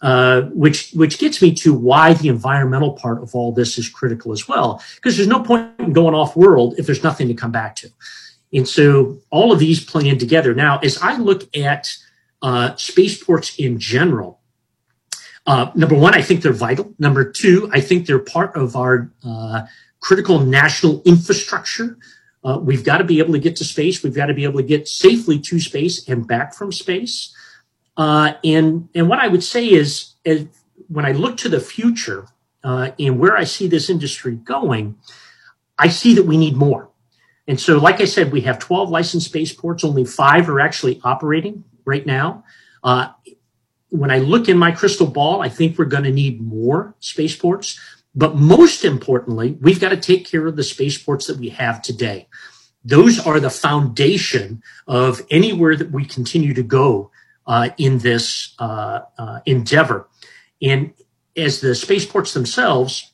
Uh, 0.00 0.42
which 0.54 0.92
which 0.92 1.18
gets 1.18 1.42
me 1.42 1.52
to 1.52 1.74
why 1.74 2.14
the 2.14 2.28
environmental 2.28 2.92
part 2.92 3.20
of 3.20 3.34
all 3.34 3.50
this 3.50 3.78
is 3.78 3.88
critical 3.88 4.30
as 4.30 4.46
well, 4.46 4.80
because 4.94 5.16
there's 5.16 5.28
no 5.28 5.42
point 5.42 5.68
in 5.80 5.92
going 5.92 6.14
off 6.14 6.36
world 6.36 6.74
if 6.78 6.86
there's 6.86 7.02
nothing 7.02 7.26
to 7.26 7.34
come 7.34 7.50
back 7.50 7.74
to, 7.74 7.90
and 8.52 8.68
so 8.68 9.18
all 9.30 9.50
of 9.50 9.58
these 9.58 9.84
play 9.84 10.08
in 10.08 10.16
together. 10.16 10.54
Now, 10.54 10.78
as 10.78 10.98
I 11.02 11.16
look 11.16 11.52
at 11.56 11.92
uh, 12.42 12.76
spaceports 12.76 13.58
in 13.58 13.80
general, 13.80 14.38
uh, 15.48 15.72
number 15.74 15.96
one, 15.96 16.14
I 16.14 16.22
think 16.22 16.42
they're 16.42 16.52
vital. 16.52 16.94
Number 17.00 17.24
two, 17.28 17.68
I 17.72 17.80
think 17.80 18.06
they're 18.06 18.20
part 18.20 18.54
of 18.54 18.76
our 18.76 19.10
uh, 19.26 19.62
critical 19.98 20.38
national 20.38 21.02
infrastructure. 21.06 21.98
Uh, 22.44 22.60
we've 22.62 22.84
got 22.84 22.98
to 22.98 23.04
be 23.04 23.18
able 23.18 23.32
to 23.32 23.40
get 23.40 23.56
to 23.56 23.64
space. 23.64 24.04
We've 24.04 24.14
got 24.14 24.26
to 24.26 24.34
be 24.34 24.44
able 24.44 24.60
to 24.60 24.66
get 24.66 24.86
safely 24.86 25.40
to 25.40 25.58
space 25.58 26.08
and 26.08 26.24
back 26.24 26.54
from 26.54 26.70
space. 26.70 27.34
Uh, 27.98 28.34
and 28.44 28.88
and 28.94 29.08
what 29.08 29.18
I 29.18 29.26
would 29.26 29.42
say 29.42 29.68
is, 29.68 30.14
when 30.86 31.04
I 31.04 31.12
look 31.12 31.36
to 31.38 31.48
the 31.48 31.60
future 31.60 32.28
uh, 32.62 32.92
and 32.98 33.18
where 33.18 33.36
I 33.36 33.44
see 33.44 33.66
this 33.66 33.90
industry 33.90 34.36
going, 34.36 34.96
I 35.78 35.88
see 35.88 36.14
that 36.14 36.22
we 36.24 36.36
need 36.36 36.56
more. 36.56 36.90
And 37.48 37.58
so, 37.58 37.78
like 37.78 38.00
I 38.00 38.04
said, 38.04 38.30
we 38.30 38.42
have 38.42 38.58
12 38.58 38.90
licensed 38.90 39.26
spaceports. 39.26 39.82
Only 39.82 40.04
five 40.04 40.48
are 40.48 40.60
actually 40.60 41.00
operating 41.02 41.64
right 41.84 42.06
now. 42.06 42.44
Uh, 42.84 43.08
when 43.88 44.10
I 44.10 44.18
look 44.18 44.48
in 44.48 44.58
my 44.58 44.70
crystal 44.70 45.06
ball, 45.06 45.42
I 45.42 45.48
think 45.48 45.76
we're 45.78 45.86
going 45.86 46.04
to 46.04 46.12
need 46.12 46.40
more 46.40 46.94
spaceports. 47.00 47.80
But 48.14 48.36
most 48.36 48.84
importantly, 48.84 49.56
we've 49.60 49.80
got 49.80 49.90
to 49.90 49.96
take 49.96 50.26
care 50.26 50.46
of 50.46 50.56
the 50.56 50.62
spaceports 50.62 51.26
that 51.26 51.38
we 51.38 51.48
have 51.50 51.82
today. 51.82 52.28
Those 52.84 53.18
are 53.18 53.40
the 53.40 53.50
foundation 53.50 54.62
of 54.86 55.22
anywhere 55.30 55.74
that 55.74 55.90
we 55.90 56.04
continue 56.04 56.54
to 56.54 56.62
go 56.62 57.10
uh, 57.48 57.70
in 57.78 57.98
this 57.98 58.54
uh, 58.60 59.00
uh, 59.18 59.40
endeavor. 59.46 60.08
And 60.62 60.92
as 61.36 61.60
the 61.60 61.74
spaceports 61.74 62.34
themselves, 62.34 63.12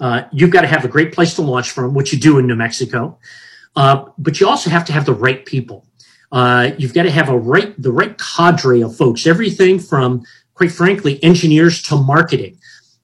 uh, 0.00 0.24
you've 0.32 0.50
got 0.50 0.60
to 0.62 0.66
have 0.66 0.84
a 0.84 0.88
great 0.88 1.14
place 1.14 1.34
to 1.36 1.42
launch 1.42 1.70
from, 1.70 1.94
which 1.94 2.12
you 2.12 2.18
do 2.18 2.38
in 2.38 2.46
New 2.46 2.56
Mexico. 2.56 3.18
Uh, 3.74 4.06
but 4.18 4.40
you 4.40 4.48
also 4.48 4.68
have 4.68 4.84
to 4.86 4.92
have 4.92 5.06
the 5.06 5.14
right 5.14 5.46
people. 5.46 5.86
You've 6.76 6.92
got 6.92 7.04
to 7.04 7.10
have 7.10 7.30
a 7.30 7.38
right, 7.38 7.80
the 7.80 7.92
right 7.92 8.18
cadre 8.18 8.82
of 8.82 8.94
folks, 8.94 9.26
everything 9.26 9.78
from, 9.78 10.24
quite 10.52 10.72
frankly, 10.72 11.22
engineers 11.24 11.80
to 11.84 11.96
marketing 11.96 12.58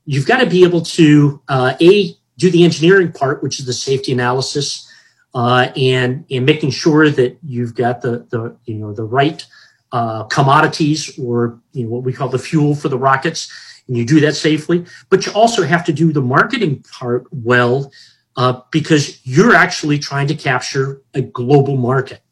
you've 0.05 0.27
got 0.27 0.39
to 0.39 0.47
be 0.47 0.65
able 0.65 0.83
to 0.83 1.41
a 1.49 2.15
do 2.39 2.51
the 2.51 2.65
engineering 2.65 3.13
part, 3.13 3.43
which 3.43 3.61
is 3.61 3.67
the 3.67 3.73
safety 3.73 4.13
analysis, 4.13 4.89
uh, 5.35 5.71
and 5.77 6.25
and 6.31 6.47
making 6.47 6.71
sure 6.71 7.11
that 7.11 7.39
you've 7.43 7.75
got 7.75 8.03
the 8.03 8.27
the 8.31 8.57
you 8.65 8.75
know 8.75 8.93
the 8.93 9.05
right 9.05 9.45
uh, 9.93 10.25
commodities 10.25 11.19
or 11.19 11.61
you 11.73 11.85
know 11.85 11.91
what 11.91 12.03
we 12.03 12.13
call 12.13 12.29
the 12.29 12.39
fuel 12.39 12.75
for 12.75 12.89
the 12.89 12.99
rockets, 12.99 13.53
and 13.87 13.97
you 13.97 14.05
do 14.05 14.21
that 14.21 14.35
safely. 14.35 14.85
But 15.11 15.27
you 15.27 15.33
also 15.33 15.63
have 15.63 15.85
to 15.85 15.93
do 15.93 16.13
the 16.13 16.23
marketing 16.23 16.85
part 16.99 17.27
well 17.31 17.93
uh, 18.37 18.61
because 18.71 19.25
you're 19.25 19.55
actually 19.55 19.99
trying 19.99 20.29
to 20.29 20.35
capture 20.35 21.03
a 21.15 21.21
global 21.21 21.77
market, 21.77 22.23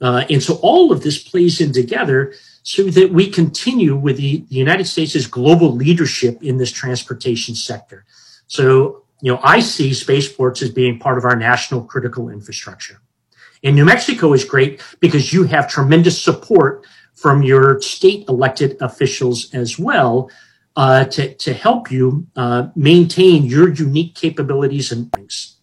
uh, 0.00 0.24
and 0.28 0.42
so 0.42 0.54
all 0.62 0.92
of 0.92 1.02
this 1.02 1.22
plays 1.22 1.60
in 1.60 1.72
together 1.72 2.34
so 2.66 2.82
that 2.82 3.12
we 3.12 3.30
continue 3.30 3.94
with 3.94 4.16
the, 4.16 4.38
the 4.48 4.56
United 4.56 4.86
States' 4.86 5.28
global 5.28 5.72
leadership 5.72 6.42
in 6.42 6.56
this 6.56 6.72
transportation 6.72 7.54
sector. 7.54 8.04
So, 8.48 9.04
you 9.20 9.32
know, 9.32 9.38
I 9.44 9.60
see 9.60 9.94
spaceports 9.94 10.62
as 10.62 10.70
being 10.70 10.98
part 10.98 11.16
of 11.16 11.24
our 11.24 11.36
national 11.36 11.84
critical 11.84 12.28
infrastructure. 12.28 13.00
And 13.62 13.76
New 13.76 13.84
Mexico 13.84 14.32
is 14.32 14.44
great 14.44 14.82
because 14.98 15.32
you 15.32 15.44
have 15.44 15.68
tremendous 15.68 16.20
support 16.20 16.84
from 17.16 17.42
your 17.42 17.80
state 17.80 18.28
elected 18.28 18.76
officials 18.80 19.52
as 19.52 19.78
well 19.78 20.30
uh, 20.76 21.04
to, 21.06 21.34
to 21.34 21.52
help 21.52 21.90
you 21.90 22.26
uh, 22.36 22.68
maintain 22.76 23.44
your 23.44 23.72
unique 23.72 24.14
capabilities 24.14 24.92
and 24.92 25.10
things. 25.12 25.56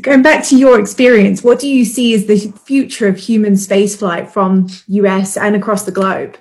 Going 0.00 0.22
back 0.22 0.44
to 0.46 0.56
your 0.56 0.78
experience, 0.78 1.42
what 1.42 1.58
do 1.58 1.68
you 1.68 1.84
see 1.84 2.14
as 2.14 2.26
the 2.26 2.52
future 2.64 3.08
of 3.08 3.16
human 3.16 3.54
spaceflight 3.54 4.28
from 4.28 4.68
US 4.88 5.36
and 5.36 5.54
across 5.54 5.84
the 5.84 5.92
globe? 5.92 6.36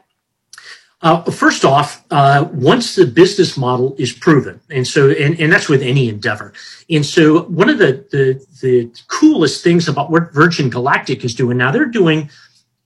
Uh, 1.04 1.22
first 1.30 1.66
off, 1.66 2.04
uh, 2.12 2.48
once 2.54 2.96
the 2.96 3.06
business 3.06 3.58
model 3.58 3.94
is 4.00 4.14
proven, 4.14 4.60
and 4.70 4.88
so 4.88 5.10
and, 5.10 5.38
and 5.38 5.52
that's 5.52 5.68
with 5.68 5.82
any 5.82 6.08
endeavor. 6.08 6.54
And 6.90 7.06
so 7.06 7.44
one 7.44 7.70
of 7.70 7.78
the, 7.78 8.06
the 8.10 8.46
the 8.62 8.90
coolest 9.10 9.66
things 9.66 9.90
about 9.90 10.10
what 10.10 10.34
Virgin 10.34 10.70
Galactic 10.70 11.26
is 11.26 11.36
doing 11.36 11.58
now, 11.58 11.72
they're 11.72 11.88
doing 11.88 12.30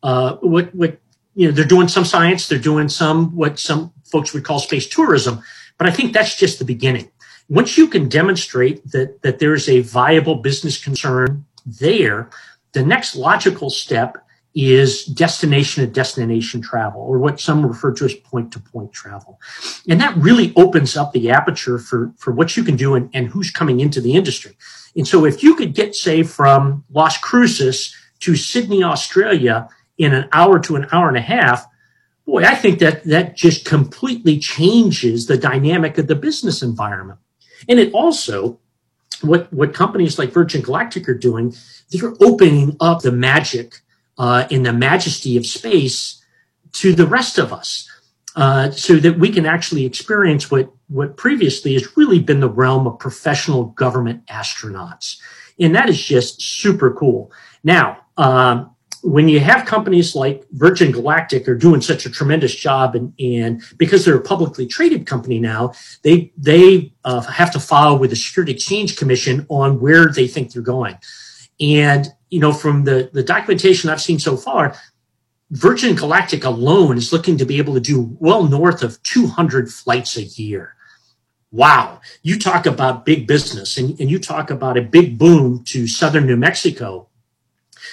uh, 0.01 0.37
what 0.37 0.73
what 0.73 0.97
you 1.37 1.47
know 1.47 1.53
they're 1.53 1.65
doing 1.65 1.87
some 1.87 2.05
science, 2.05 2.47
they're 2.47 2.59
doing 2.71 2.89
some 2.89 3.35
what 3.35 3.59
some 3.59 3.93
folks 4.11 4.33
would 4.33 4.43
call 4.43 4.59
space 4.59 4.87
tourism, 4.87 5.41
but 5.77 5.87
I 5.87 5.91
think 5.91 6.13
that's 6.13 6.35
just 6.35 6.59
the 6.59 6.65
beginning. 6.65 7.11
Once 7.47 7.77
you 7.77 7.87
can 7.87 8.09
demonstrate 8.09 8.77
that 8.91 9.21
that 9.21 9.39
there 9.39 9.53
is 9.53 9.69
a 9.69 9.81
viable 9.81 10.35
business 10.35 10.83
concern 10.83 11.45
there, 11.65 12.29
the 12.73 12.83
next 12.83 13.15
logical 13.15 13.69
step 13.69 14.17
is 14.55 15.05
destination 15.05 15.85
to 15.85 15.91
destination 15.91 16.61
travel, 16.61 17.01
or 17.01 17.19
what 17.19 17.39
some 17.39 17.63
refer 17.63 17.93
to 17.93 18.05
as 18.05 18.15
point 18.15 18.51
to 18.51 18.59
point 18.59 18.91
travel. 18.91 19.39
And 19.87 20.01
that 20.01 20.17
really 20.17 20.51
opens 20.55 20.97
up 20.97 21.11
the 21.13 21.29
aperture 21.29 21.77
for, 21.77 22.11
for 22.17 22.33
what 22.33 22.57
you 22.57 22.63
can 22.63 22.75
do 22.75 22.95
and, 22.95 23.07
and 23.13 23.27
who's 23.27 23.51
coming 23.51 23.79
into 23.79 24.01
the 24.01 24.13
industry. 24.13 24.57
And 24.95 25.07
so 25.07 25.25
if 25.25 25.43
you 25.43 25.53
could 25.53 25.75
get, 25.75 25.93
say, 25.93 26.23
from 26.23 26.83
Las 26.89 27.19
Cruces 27.19 27.95
to 28.21 28.35
Sydney, 28.35 28.83
Australia 28.83 29.69
in 29.97 30.13
an 30.13 30.29
hour 30.31 30.59
to 30.59 30.75
an 30.75 30.87
hour 30.91 31.07
and 31.07 31.17
a 31.17 31.21
half, 31.21 31.65
boy, 32.25 32.43
I 32.43 32.55
think 32.55 32.79
that 32.79 33.03
that 33.05 33.35
just 33.35 33.65
completely 33.65 34.37
changes 34.39 35.25
the 35.25 35.37
dynamic 35.37 35.97
of 35.97 36.07
the 36.07 36.15
business 36.15 36.61
environment. 36.61 37.19
And 37.67 37.79
it 37.79 37.93
also, 37.93 38.59
what, 39.21 39.51
what 39.51 39.73
companies 39.73 40.19
like 40.19 40.31
Virgin 40.31 40.61
Galactic 40.61 41.09
are 41.09 41.17
doing, 41.17 41.55
they're 41.91 42.13
opening 42.21 42.77
up 42.79 43.01
the 43.01 43.11
magic 43.11 43.81
uh, 44.17 44.47
in 44.49 44.63
the 44.63 44.73
majesty 44.73 45.37
of 45.37 45.45
space 45.45 46.23
to 46.73 46.93
the 46.93 47.07
rest 47.07 47.37
of 47.37 47.53
us 47.53 47.89
uh, 48.35 48.69
so 48.71 48.97
that 48.97 49.17
we 49.17 49.31
can 49.31 49.45
actually 49.45 49.85
experience 49.85 50.51
what, 50.51 50.71
what 50.87 51.17
previously 51.17 51.73
has 51.73 51.97
really 51.97 52.19
been 52.19 52.39
the 52.39 52.49
realm 52.49 52.85
of 52.85 52.99
professional 52.99 53.65
government 53.65 54.25
astronauts. 54.27 55.17
And 55.59 55.75
that 55.75 55.89
is 55.89 55.99
just 55.99 56.41
super 56.41 56.93
cool. 56.93 57.31
Now, 57.63 58.05
um, 58.15 58.75
when 59.03 59.27
you 59.27 59.39
have 59.39 59.65
companies 59.65 60.15
like 60.15 60.45
Virgin 60.51 60.91
Galactic 60.91 61.47
are 61.47 61.55
doing 61.55 61.81
such 61.81 62.05
a 62.05 62.09
tremendous 62.09 62.53
job, 62.53 62.95
and, 62.95 63.13
and 63.19 63.61
because 63.77 64.05
they're 64.05 64.17
a 64.17 64.21
publicly 64.21 64.65
traded 64.65 65.05
company 65.05 65.39
now, 65.39 65.73
they 66.03 66.31
they 66.37 66.93
uh, 67.03 67.21
have 67.21 67.51
to 67.51 67.59
file 67.59 67.97
with 67.97 68.09
the 68.09 68.15
Security 68.15 68.53
Exchange 68.53 68.97
Commission 68.97 69.45
on 69.49 69.79
where 69.79 70.07
they 70.07 70.27
think 70.27 70.51
they're 70.51 70.61
going. 70.61 70.97
And 71.59 72.07
you 72.29 72.39
know, 72.39 72.51
from 72.51 72.83
the, 72.83 73.09
the 73.13 73.23
documentation 73.23 73.89
I've 73.89 74.01
seen 74.01 74.19
so 74.19 74.35
far, 74.35 74.75
Virgin 75.51 75.95
Galactic 75.95 76.43
alone 76.43 76.97
is 76.97 77.13
looking 77.13 77.37
to 77.37 77.45
be 77.45 77.57
able 77.57 77.73
to 77.73 77.79
do 77.79 78.17
well 78.19 78.43
north 78.43 78.83
of 78.83 79.01
200 79.03 79.71
flights 79.71 80.17
a 80.17 80.23
year. 80.23 80.75
Wow. 81.51 82.01
You 82.23 82.37
talk 82.37 82.65
about 82.65 83.05
big 83.05 83.25
business 83.25 83.77
and, 83.77 83.97
and 83.99 84.11
you 84.11 84.19
talk 84.19 84.49
about 84.51 84.77
a 84.77 84.81
big 84.81 85.17
boom 85.17 85.63
to 85.65 85.87
southern 85.87 86.25
New 86.25 86.35
Mexico. 86.35 87.07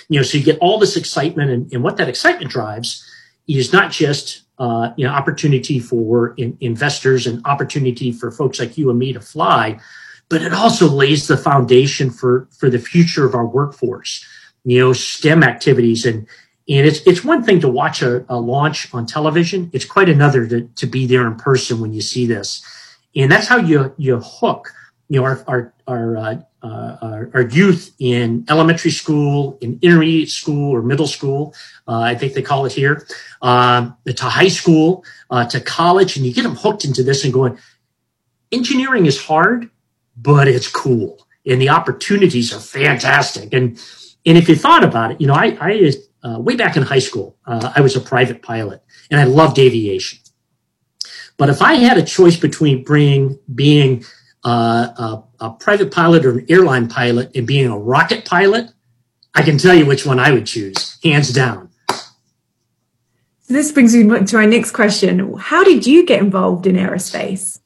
You 0.09 0.19
know, 0.19 0.23
so 0.23 0.39
you 0.39 0.45
get 0.45 0.59
all 0.59 0.79
this 0.79 0.97
excitement 0.97 1.51
and, 1.51 1.73
and 1.73 1.83
what 1.83 1.97
that 1.97 2.09
excitement 2.09 2.51
drives 2.51 3.09
is 3.47 3.73
not 3.73 3.91
just, 3.91 4.43
uh, 4.59 4.91
you 4.97 5.07
know, 5.07 5.13
opportunity 5.13 5.79
for 5.79 6.35
in, 6.37 6.57
investors 6.61 7.27
and 7.27 7.45
opportunity 7.47 8.13
for 8.13 8.31
folks 8.31 8.59
like 8.59 8.79
you 8.79 8.91
and 8.91 8.99
me 8.99 9.13
to 9.13 9.21
fly, 9.21 9.79
but 10.29 10.43
it 10.43 10.53
also 10.53 10.89
lays 10.89 11.27
the 11.27 11.37
foundation 11.37 12.11
for 12.11 12.49
for 12.59 12.71
the 12.71 12.79
future 12.79 13.25
of 13.25 13.35
our 13.35 13.47
workforce. 13.47 14.25
You 14.65 14.81
know, 14.81 14.93
STEM 14.93 15.43
activities 15.43 16.07
and 16.07 16.27
and 16.69 16.87
it's 16.87 17.01
it's 17.07 17.23
one 17.23 17.43
thing 17.43 17.61
to 17.61 17.69
watch 17.69 18.01
a, 18.01 18.25
a 18.29 18.39
launch 18.39 18.93
on 18.95 19.05
television. 19.07 19.71
It's 19.75 19.85
quite 19.85 20.09
another 20.09 20.47
to, 20.47 20.63
to 20.63 20.87
be 20.87 21.07
there 21.07 21.27
in 21.27 21.37
person 21.37 21.81
when 21.81 21.93
you 21.93 22.01
see 22.01 22.27
this, 22.27 22.63
and 23.15 23.31
that's 23.31 23.49
how 23.49 23.59
you 23.59 23.95
you 23.99 24.19
hook 24.19 24.73
you 25.09 25.21
know 25.21 25.27
our 25.27 25.45
our 25.47 25.74
our, 25.87 26.17
uh, 26.17 26.37
uh, 26.63 26.97
our, 27.03 27.31
our, 27.35 27.43
youth 27.43 27.95
in 27.99 28.45
elementary 28.49 28.91
school, 28.91 29.59
in 29.61 29.79
intermediate 29.83 30.31
school 30.31 30.75
or 30.75 30.83
middle 30.83 31.07
school. 31.07 31.55
Uh, 31.87 32.01
I 32.01 32.15
think 32.15 32.33
they 32.33 32.43
call 32.43 32.65
it 32.65 32.73
here 32.73 33.07
um, 33.43 33.97
to 34.07 34.25
high 34.25 34.49
school, 34.49 35.05
uh, 35.31 35.45
to 35.47 35.61
college, 35.61 36.17
and 36.17 36.25
you 36.25 36.33
get 36.33 36.43
them 36.43 36.57
hooked 36.57 36.85
into 36.85 37.03
this 37.03 37.25
and 37.25 37.33
going. 37.33 37.59
Engineering 38.51 39.07
is 39.07 39.21
hard, 39.21 39.69
but 40.17 40.49
it's 40.49 40.69
cool 40.69 41.25
and 41.47 41.61
the 41.61 41.69
opportunities 41.69 42.53
are 42.53 42.61
fantastic. 42.61 43.53
And 43.53 43.79
and 44.27 44.39
if 44.39 44.49
you 44.49 44.57
thought 44.57 44.85
about 44.85 45.13
it, 45.13 45.21
you 45.21 45.27
know, 45.27 45.35
I, 45.35 45.57
I 45.61 45.93
uh, 46.23 46.41
way 46.41 46.57
back 46.57 46.77
in 46.77 46.83
high 46.83 46.99
school, 46.99 47.37
uh, 47.47 47.73
I 47.77 47.83
was 47.83 47.95
a 47.95 48.01
private 48.01 48.41
pilot 48.41 48.83
and 49.11 49.21
I 49.21 49.25
loved 49.25 49.59
aviation. 49.59 50.19
But 51.37 51.51
if 51.51 51.61
I 51.61 51.75
had 51.75 51.99
a 51.99 52.03
choice 52.03 52.37
between 52.37 52.85
bring, 52.85 53.39
being 53.55 54.05
uh, 54.45 55.23
a, 55.41 55.47
a 55.47 55.51
private 55.51 55.91
pilot 55.91 56.25
or 56.25 56.39
an 56.39 56.47
airline 56.49 56.89
pilot 56.89 57.35
and 57.35 57.47
being 57.47 57.67
a 57.67 57.79
rocket 57.79 58.25
pilot, 58.25 58.71
I 59.35 59.43
can 59.43 59.59
tell 59.59 59.75
you 59.75 59.87
which 59.87 60.07
one 60.07 60.21
I 60.21 60.31
would 60.31 60.47
choose, 60.47 60.99
hands 61.03 61.33
down. 61.33 61.71
So 61.89 63.53
this 63.53 63.73
brings 63.73 63.95
me 63.95 64.25
to 64.25 64.37
my 64.37 64.47
next 64.47 64.71
question. 64.71 65.35
How 65.37 65.65
did 65.65 65.87
you 65.87 66.07
get 66.07 66.21
involved 66.21 66.67
in 66.67 66.77
aerospace? 66.77 67.61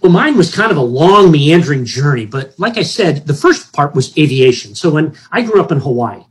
Well, 0.00 0.12
mine 0.12 0.36
was 0.36 0.54
kind 0.54 0.70
of 0.70 0.76
a 0.76 0.82
long, 0.82 1.30
meandering 1.30 1.84
journey, 1.84 2.26
but 2.26 2.58
like 2.58 2.76
I 2.78 2.82
said, 2.82 3.26
the 3.26 3.34
first 3.34 3.72
part 3.72 3.94
was 3.94 4.16
aviation. 4.18 4.74
So 4.74 4.90
when 4.90 5.16
I 5.32 5.42
grew 5.42 5.60
up 5.60 5.72
in 5.72 5.80
Hawaii, 5.80 6.22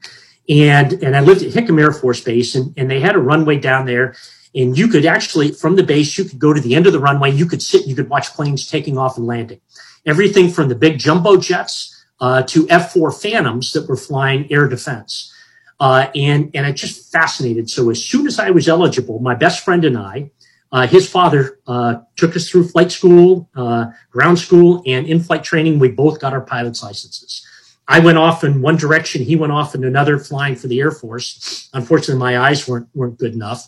and 0.49 0.93
and 1.03 1.15
I 1.15 1.21
lived 1.21 1.41
at 1.41 1.53
Hickam 1.53 1.79
Air 1.79 1.91
Force 1.91 2.21
Base, 2.21 2.55
and, 2.55 2.73
and 2.77 2.89
they 2.89 2.99
had 2.99 3.15
a 3.15 3.19
runway 3.19 3.57
down 3.59 3.85
there, 3.85 4.15
and 4.55 4.77
you 4.77 4.87
could 4.87 5.05
actually 5.05 5.51
from 5.51 5.75
the 5.75 5.83
base 5.83 6.17
you 6.17 6.25
could 6.25 6.39
go 6.39 6.53
to 6.53 6.61
the 6.61 6.75
end 6.75 6.87
of 6.87 6.93
the 6.93 6.99
runway, 6.99 7.31
you 7.31 7.45
could 7.45 7.61
sit, 7.61 7.87
you 7.87 7.95
could 7.95 8.09
watch 8.09 8.33
planes 8.33 8.69
taking 8.69 8.97
off 8.97 9.17
and 9.17 9.27
landing, 9.27 9.61
everything 10.05 10.49
from 10.49 10.69
the 10.69 10.75
big 10.75 10.97
jumbo 10.97 11.37
jets 11.37 12.05
uh, 12.19 12.43
to 12.43 12.65
F4 12.67 13.21
Phantoms 13.21 13.73
that 13.73 13.87
were 13.87 13.97
flying 13.97 14.51
air 14.51 14.67
defense, 14.67 15.33
uh, 15.79 16.07
and 16.15 16.51
and 16.53 16.65
it 16.65 16.73
just 16.73 17.11
fascinated. 17.11 17.69
So 17.69 17.89
as 17.89 18.03
soon 18.03 18.27
as 18.27 18.39
I 18.39 18.51
was 18.51 18.67
eligible, 18.67 19.19
my 19.19 19.35
best 19.35 19.63
friend 19.63 19.83
and 19.85 19.97
I 19.97 20.31
uh, 20.73 20.87
his 20.87 21.07
father 21.07 21.59
uh, 21.67 21.97
took 22.15 22.35
us 22.35 22.49
through 22.49 22.67
flight 22.67 22.91
school, 22.91 23.47
uh, 23.55 23.85
ground 24.09 24.39
school, 24.39 24.81
and 24.87 25.05
in-flight 25.05 25.43
training. 25.43 25.77
We 25.77 25.89
both 25.89 26.19
got 26.19 26.33
our 26.33 26.41
pilot's 26.41 26.81
licenses. 26.81 27.47
I 27.87 27.99
went 27.99 28.17
off 28.17 28.43
in 28.43 28.59
one 28.59 28.75
direction. 28.75 29.21
He 29.21 29.35
went 29.35 29.53
off 29.53 29.75
in 29.75 29.83
another, 29.83 30.17
flying 30.17 30.55
for 30.55 30.67
the 30.67 30.79
Air 30.79 30.89
Force. 30.89 31.69
Unfortunately, 31.73 32.19
my 32.19 32.39
eyes 32.39 32.67
weren't 32.67 32.87
weren't 32.95 33.19
good 33.19 33.33
enough 33.33 33.67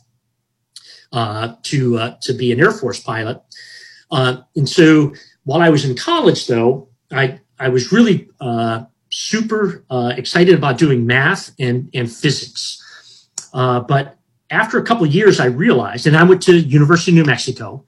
to 1.63 1.97
uh, 1.97 2.15
to 2.21 2.33
be 2.33 2.51
an 2.51 2.59
Air 2.59 2.71
Force 2.71 2.99
pilot. 2.99 3.41
Uh, 4.11 4.37
and 4.55 4.67
so, 4.67 5.13
while 5.43 5.61
I 5.61 5.69
was 5.69 5.85
in 5.85 5.95
college, 5.95 6.47
though, 6.47 6.89
I 7.11 7.39
I 7.59 7.69
was 7.69 7.91
really 7.91 8.29
super 9.09 9.83
excited 10.17 10.55
about 10.55 10.77
doing 10.77 11.05
math 11.05 11.51
and 11.59 11.89
and 11.93 12.11
physics. 12.11 12.81
but 13.53 14.17
after 14.51 14.77
a 14.77 14.83
couple 14.83 15.05
years, 15.07 15.39
I 15.39 15.45
realized, 15.45 16.05
and 16.07 16.15
I 16.15 16.23
went 16.23 16.41
to 16.43 16.55
University 16.55 17.11
of 17.11 17.15
New 17.15 17.23
Mexico. 17.25 17.83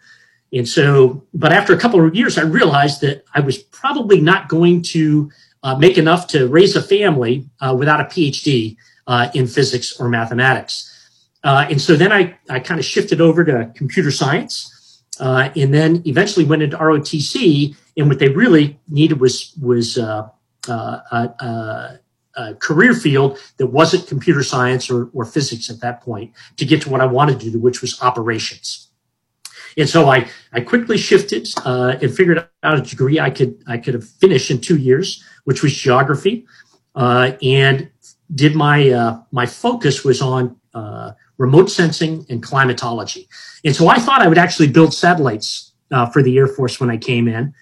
And 0.54 0.68
so, 0.68 1.24
but 1.34 1.52
after 1.52 1.74
a 1.74 1.78
couple 1.78 2.06
of 2.06 2.16
years, 2.16 2.38
I 2.38 2.44
realized 2.44 3.02
that 3.02 3.26
I 3.34 3.42
was 3.42 3.58
probably 3.58 4.22
not 4.22 4.48
going 4.48 4.82
to 4.94 5.30
uh, 5.63 5.76
make 5.76 5.98
enough 5.98 6.28
to 6.28 6.48
raise 6.48 6.76
a 6.76 6.82
family 6.82 7.46
uh, 7.60 7.76
without 7.78 8.00
a 8.00 8.06
PhD 8.06 8.78
uh, 9.08 9.30
in 9.34 9.48
physics 9.48 10.00
or 10.00 10.08
mathematics. 10.08 10.97
Uh, 11.43 11.67
and 11.69 11.82
so 11.82 11.95
then 11.95 12.12
I, 12.12 12.38
I 12.50 12.60
kind 12.60 12.80
of 12.80 12.86
shifted 12.86 13.21
over 13.21 13.43
to 13.45 13.71
computer 13.76 14.12
science 14.12 15.04
uh, 15.19 15.50
and 15.56 15.73
then 15.73 16.02
eventually 16.06 16.45
went 16.45 16.63
into 16.63 16.78
ROTC. 16.78 17.76
And 17.95 18.10
what 18.10 18.19
they 18.19 18.30
really 18.30 18.80
needed 18.89 19.19
was, 19.19 19.54
was 19.62 19.97
uh, 19.97 20.30
uh, 20.67 22.54
career 22.60 22.93
field 22.93 23.39
that 23.58 23.67
wasn't 23.67 24.08
computer 24.08 24.43
science 24.43 24.89
or, 24.89 25.10
or 25.13 25.26
physics 25.26 25.69
at 25.69 25.80
that 25.82 26.02
point 26.02 26.32
to 26.58 26.65
get 26.65 26.82
to 26.84 26.89
what 26.89 27.02
I 27.02 27.06
wanted 27.06 27.39
to 27.41 27.52
do, 27.52 27.60
which 27.60 27.82
was 27.82 28.02
operations. 28.02 28.88
And 29.78 29.88
so 29.88 30.10
I, 30.10 30.28
I 30.54 30.62
quickly 30.62 30.97
shifted 30.97 31.47
uh, 31.63 31.95
and 32.02 32.13
figured 32.13 32.47
out 32.63 32.80
a 32.80 32.82
degree 32.82 33.19
I 33.19 33.30
could 33.30 33.63
I 33.67 33.78
could 33.78 33.93
have 33.93 34.08
finished 34.08 34.50
in 34.50 34.60
two 34.60 34.78
years, 34.78 35.23
which 35.43 35.62
was 35.62 35.73
geography, 35.73 36.45
uh, 36.95 37.34
and 37.43 37.89
did 38.34 38.56
my 38.56 38.89
uh, 38.89 39.21
my 39.32 39.45
focus 39.45 40.04
was 40.04 40.21
on 40.21 40.58
uh, 40.73 41.12
remote 41.38 41.69
sensing 41.69 42.26
and 42.30 42.41
climatology. 42.41 43.28
And 43.63 43.76
so 43.76 43.88
I 43.88 44.00
thought 44.00 44.21
I 44.21 44.28
would 44.28 44.38
actually 44.38 44.67
build 44.67 44.93
satellites 44.93 45.73
uh, 45.91 46.08
for 46.08 46.21
the 46.21 46.38
Air 46.38 46.47
Force 46.47 46.80
when 46.80 46.89
I 46.89 46.97
came 46.97 47.28
in. 47.28 47.54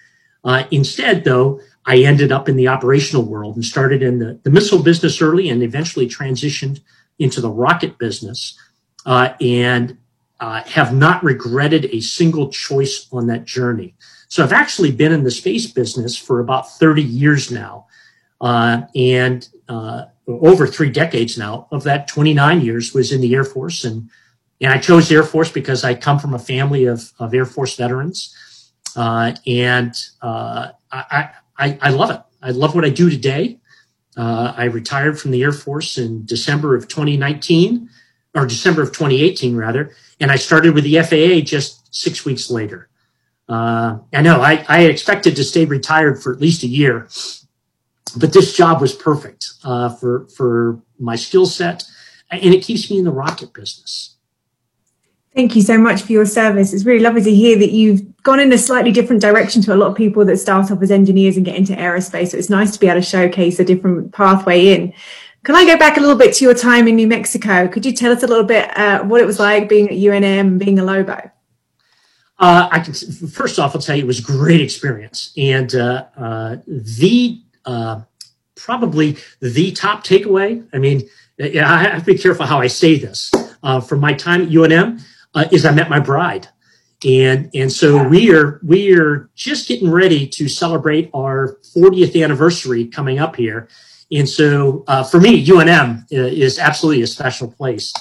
Uh, 0.44 0.64
instead, 0.70 1.24
though, 1.24 1.60
I 1.84 1.98
ended 1.98 2.32
up 2.32 2.48
in 2.48 2.56
the 2.56 2.68
operational 2.68 3.24
world 3.24 3.54
and 3.54 3.64
started 3.64 4.02
in 4.02 4.18
the, 4.18 4.38
the 4.42 4.50
missile 4.50 4.82
business 4.82 5.20
early 5.20 5.48
and 5.48 5.62
eventually 5.62 6.08
transitioned 6.08 6.80
into 7.18 7.40
the 7.40 7.50
rocket 7.50 7.98
business 7.98 8.58
uh, 9.06 9.30
and 9.40 9.96
uh, 10.40 10.62
have 10.64 10.94
not 10.94 11.22
regretted 11.22 11.86
a 11.86 12.00
single 12.00 12.50
choice 12.50 13.06
on 13.12 13.26
that 13.28 13.44
journey. 13.44 13.94
So 14.28 14.42
I've 14.42 14.52
actually 14.52 14.90
been 14.90 15.12
in 15.12 15.22
the 15.22 15.30
space 15.30 15.66
business 15.70 16.16
for 16.16 16.40
about 16.40 16.70
30 16.72 17.02
years 17.02 17.50
now. 17.50 17.86
Uh, 18.40 18.82
and 18.94 19.48
uh, 19.68 20.06
over 20.28 20.66
three 20.66 20.90
decades 20.90 21.38
now, 21.38 21.68
of 21.70 21.84
that 21.84 22.08
29 22.08 22.60
years 22.60 22.92
was 22.92 23.12
in 23.12 23.20
the 23.20 23.34
Air 23.34 23.44
Force. 23.44 23.84
And, 23.84 24.10
and 24.60 24.72
I 24.72 24.78
chose 24.78 25.08
the 25.08 25.16
Air 25.16 25.22
Force 25.22 25.50
because 25.50 25.84
I 25.84 25.94
come 25.94 26.18
from 26.18 26.34
a 26.34 26.38
family 26.38 26.86
of, 26.86 27.12
of 27.18 27.34
Air 27.34 27.44
Force 27.44 27.76
veterans. 27.76 28.34
Uh, 28.96 29.34
and 29.46 29.94
uh, 30.22 30.68
I, 30.90 31.30
I, 31.58 31.78
I 31.80 31.90
love 31.90 32.10
it. 32.10 32.20
I 32.42 32.50
love 32.50 32.74
what 32.74 32.84
I 32.84 32.90
do 32.90 33.10
today. 33.10 33.58
Uh, 34.16 34.54
I 34.56 34.64
retired 34.64 35.20
from 35.20 35.30
the 35.30 35.42
Air 35.42 35.52
Force 35.52 35.98
in 35.98 36.24
December 36.24 36.74
of 36.74 36.88
2019, 36.88 37.90
or 38.34 38.46
December 38.46 38.82
of 38.82 38.88
2018, 38.88 39.56
rather, 39.56 39.94
and 40.20 40.30
I 40.30 40.36
started 40.36 40.74
with 40.74 40.84
the 40.84 41.00
FAA 41.02 41.44
just 41.44 41.94
six 41.94 42.24
weeks 42.24 42.50
later. 42.50 42.88
Uh, 43.48 43.98
I 44.12 44.22
know 44.22 44.40
I, 44.40 44.64
I, 44.68 44.80
expected 44.82 45.36
to 45.36 45.44
stay 45.44 45.66
retired 45.66 46.20
for 46.20 46.32
at 46.32 46.40
least 46.40 46.64
a 46.64 46.66
year, 46.66 47.06
but 48.16 48.32
this 48.32 48.56
job 48.56 48.80
was 48.80 48.94
perfect 48.94 49.54
uh, 49.64 49.88
for 49.88 50.26
for 50.28 50.80
my 50.98 51.16
skill 51.16 51.46
set, 51.46 51.84
and 52.30 52.54
it 52.54 52.62
keeps 52.62 52.90
me 52.90 52.98
in 52.98 53.04
the 53.04 53.12
rocket 53.12 53.52
business. 53.52 54.16
Thank 55.34 55.54
you 55.54 55.60
so 55.60 55.76
much 55.76 56.02
for 56.02 56.12
your 56.12 56.24
service. 56.24 56.72
It's 56.72 56.86
really 56.86 57.02
lovely 57.02 57.22
to 57.22 57.34
hear 57.34 57.58
that 57.58 57.70
you've 57.70 58.22
gone 58.22 58.40
in 58.40 58.50
a 58.54 58.58
slightly 58.58 58.90
different 58.90 59.20
direction 59.20 59.60
to 59.62 59.74
a 59.74 59.76
lot 59.76 59.90
of 59.90 59.94
people 59.94 60.24
that 60.24 60.38
start 60.38 60.70
off 60.70 60.80
as 60.80 60.90
engineers 60.90 61.36
and 61.36 61.44
get 61.44 61.56
into 61.56 61.74
aerospace. 61.74 62.28
So 62.28 62.38
it's 62.38 62.48
nice 62.48 62.70
to 62.70 62.80
be 62.80 62.88
able 62.88 63.02
to 63.02 63.06
showcase 63.06 63.60
a 63.60 63.64
different 63.64 64.12
pathway 64.12 64.68
in. 64.68 64.94
Can 65.44 65.54
I 65.54 65.66
go 65.66 65.76
back 65.76 65.98
a 65.98 66.00
little 66.00 66.16
bit 66.16 66.34
to 66.36 66.44
your 66.44 66.54
time 66.54 66.88
in 66.88 66.96
New 66.96 67.06
Mexico? 67.06 67.68
Could 67.68 67.84
you 67.84 67.92
tell 67.92 68.12
us 68.12 68.22
a 68.22 68.26
little 68.26 68.44
bit 68.46 68.76
uh, 68.78 69.04
what 69.04 69.20
it 69.20 69.26
was 69.26 69.38
like 69.38 69.68
being 69.68 69.88
at 69.90 69.94
UNM 69.94 70.58
being 70.58 70.78
a 70.78 70.84
Lobo? 70.84 71.30
Uh, 72.38 72.68
I 72.72 72.80
can 72.80 72.94
first 72.94 73.58
off, 73.58 73.74
I'll 73.74 73.80
tell 73.80 73.94
you 73.94 74.04
it 74.04 74.06
was 74.06 74.18
a 74.18 74.22
great 74.22 74.60
experience, 74.60 75.32
and 75.36 75.74
uh, 75.74 76.06
uh 76.16 76.56
the 76.66 77.42
uh, 77.66 78.02
probably 78.54 79.16
the 79.40 79.72
top 79.72 80.04
takeaway. 80.04 80.66
I 80.72 80.78
mean, 80.78 81.08
I 81.38 81.82
have 81.82 82.00
to 82.00 82.12
be 82.14 82.18
careful 82.18 82.46
how 82.46 82.60
I 82.60 82.68
say 82.68 82.98
this. 82.98 83.30
Uh, 83.62 83.80
from 83.80 84.00
my 84.00 84.14
time 84.14 84.42
at 84.42 84.48
UNM, 84.48 85.02
uh, 85.34 85.44
is 85.52 85.66
I 85.66 85.72
met 85.72 85.90
my 85.90 86.00
bride. 86.00 86.48
And, 87.06 87.50
and 87.54 87.70
so 87.70 88.08
we 88.08 88.32
are, 88.34 88.58
we 88.64 88.96
are 88.96 89.28
just 89.34 89.68
getting 89.68 89.90
ready 89.90 90.26
to 90.28 90.48
celebrate 90.48 91.10
our 91.12 91.58
40th 91.76 92.22
anniversary 92.22 92.86
coming 92.86 93.18
up 93.18 93.36
here. 93.36 93.68
And 94.10 94.28
so, 94.28 94.84
uh, 94.86 95.02
for 95.02 95.20
me, 95.20 95.44
UNM 95.44 96.04
uh, 96.04 96.16
is 96.16 96.58
absolutely 96.58 97.02
a 97.02 97.06
special 97.06 97.50
place. 97.50 97.92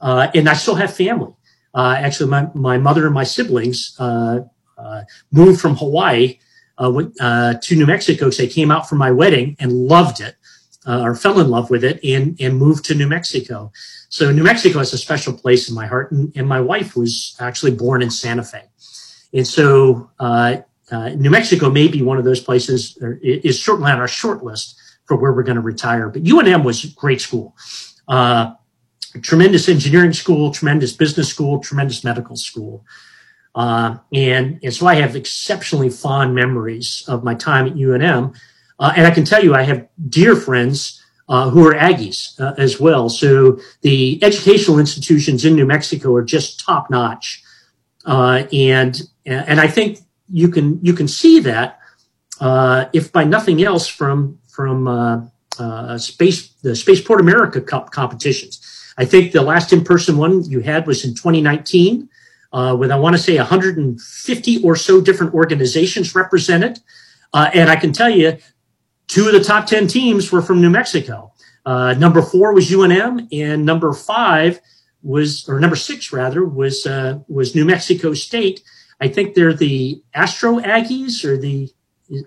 Uh, 0.00 0.28
and 0.34 0.48
I 0.48 0.54
still 0.54 0.74
have 0.74 0.94
family. 0.94 1.32
Uh, 1.74 1.94
actually, 1.98 2.28
my, 2.28 2.48
my 2.54 2.76
mother 2.76 3.06
and 3.06 3.14
my 3.14 3.24
siblings, 3.24 3.96
uh, 3.98 4.40
uh, 4.76 5.02
moved 5.30 5.60
from 5.60 5.76
Hawaii, 5.76 6.38
went, 6.90 7.16
to 7.16 7.76
New 7.76 7.86
Mexico 7.86 8.30
because 8.30 8.54
came 8.54 8.70
out 8.70 8.88
for 8.88 8.96
my 8.96 9.10
wedding 9.10 9.56
and 9.58 9.72
loved 9.72 10.20
it, 10.20 10.36
or 10.86 11.14
fell 11.14 11.40
in 11.40 11.48
love 11.48 11.70
with 11.70 11.84
it 11.84 12.02
and, 12.04 12.40
and 12.40 12.58
moved 12.58 12.84
to 12.86 12.94
New 12.94 13.08
Mexico. 13.08 13.70
So 14.08 14.30
New 14.30 14.42
Mexico 14.42 14.78
has 14.78 14.92
a 14.92 14.98
special 14.98 15.32
place 15.32 15.68
in 15.68 15.74
my 15.74 15.86
heart, 15.86 16.12
and, 16.12 16.32
and 16.36 16.46
my 16.46 16.60
wife 16.60 16.96
was 16.96 17.36
actually 17.40 17.72
born 17.72 18.02
in 18.02 18.10
Santa 18.10 18.42
Fe, 18.42 18.64
and 19.32 19.46
so 19.46 20.10
uh, 20.18 20.56
uh, 20.90 21.08
New 21.10 21.30
Mexico 21.30 21.70
may 21.70 21.88
be 21.88 22.02
one 22.02 22.18
of 22.18 22.24
those 22.24 22.40
places, 22.40 22.98
or 23.00 23.18
is 23.22 23.62
certainly 23.62 23.90
on 23.90 23.98
our 23.98 24.08
short 24.08 24.44
list 24.44 24.78
for 25.06 25.16
where 25.16 25.32
we're 25.32 25.42
going 25.42 25.56
to 25.56 25.62
retire. 25.62 26.08
But 26.10 26.24
UNM 26.24 26.64
was 26.64 26.84
a 26.84 26.88
great 26.88 27.20
school, 27.20 27.56
uh, 28.08 28.52
tremendous 29.22 29.68
engineering 29.68 30.12
school, 30.12 30.52
tremendous 30.52 30.92
business 30.92 31.28
school, 31.28 31.60
tremendous 31.60 32.04
medical 32.04 32.36
school. 32.36 32.84
Uh, 33.54 33.96
and, 34.12 34.58
and 34.62 34.72
so 34.72 34.86
I 34.86 34.94
have 34.94 35.14
exceptionally 35.14 35.90
fond 35.90 36.34
memories 36.34 37.04
of 37.08 37.22
my 37.22 37.34
time 37.34 37.66
at 37.66 37.74
UNM. 37.74 38.34
Uh, 38.78 38.92
and 38.96 39.06
I 39.06 39.10
can 39.10 39.24
tell 39.24 39.44
you, 39.44 39.54
I 39.54 39.62
have 39.62 39.86
dear 40.08 40.34
friends 40.34 41.02
uh, 41.28 41.50
who 41.50 41.66
are 41.66 41.74
Aggies 41.74 42.38
uh, 42.40 42.54
as 42.58 42.80
well. 42.80 43.08
So 43.08 43.58
the 43.82 44.22
educational 44.22 44.78
institutions 44.78 45.44
in 45.44 45.54
New 45.54 45.66
Mexico 45.66 46.14
are 46.14 46.24
just 46.24 46.60
top 46.60 46.90
notch, 46.90 47.42
uh, 48.04 48.44
and 48.52 49.00
and 49.24 49.60
I 49.60 49.68
think 49.68 50.00
you 50.30 50.48
can 50.48 50.84
you 50.84 50.92
can 50.92 51.06
see 51.06 51.40
that 51.40 51.78
uh, 52.40 52.86
if 52.92 53.12
by 53.12 53.24
nothing 53.24 53.62
else 53.62 53.86
from 53.86 54.38
from 54.48 55.30
space 55.98 56.48
the 56.62 56.74
Spaceport 56.74 57.20
America 57.20 57.60
Cup 57.60 57.92
competitions. 57.92 58.68
I 58.98 59.04
think 59.04 59.32
the 59.32 59.42
last 59.42 59.72
in 59.72 59.84
person 59.84 60.18
one 60.18 60.44
you 60.44 60.60
had 60.60 60.86
was 60.86 61.04
in 61.04 61.14
2019. 61.14 62.08
With 62.52 62.90
I 62.90 62.98
want 62.98 63.16
to 63.16 63.22
say 63.22 63.36
150 63.36 64.62
or 64.62 64.76
so 64.76 65.00
different 65.00 65.34
organizations 65.34 66.14
represented, 66.14 66.80
and 67.32 67.70
I 67.70 67.76
can 67.76 67.92
tell 67.92 68.10
you 68.10 68.38
two 69.08 69.26
of 69.26 69.32
the 69.32 69.44
top 69.44 69.66
10 69.66 69.86
teams 69.86 70.32
were 70.32 70.42
from 70.42 70.60
New 70.60 70.70
Mexico. 70.70 71.32
Uh, 71.64 71.94
number 71.94 72.22
four 72.22 72.52
was 72.52 72.70
UNM, 72.70 73.28
and 73.32 73.64
number 73.64 73.92
five 73.92 74.60
was, 75.02 75.48
or 75.48 75.60
number 75.60 75.76
six 75.76 76.12
rather, 76.12 76.44
was 76.44 76.86
uh, 76.86 77.18
was 77.28 77.54
New 77.54 77.64
Mexico 77.64 78.14
State. 78.14 78.62
I 79.00 79.08
think 79.08 79.34
they're 79.34 79.54
the 79.54 80.02
Astro 80.14 80.60
Aggies 80.60 81.24
or 81.24 81.36
the 81.36 81.70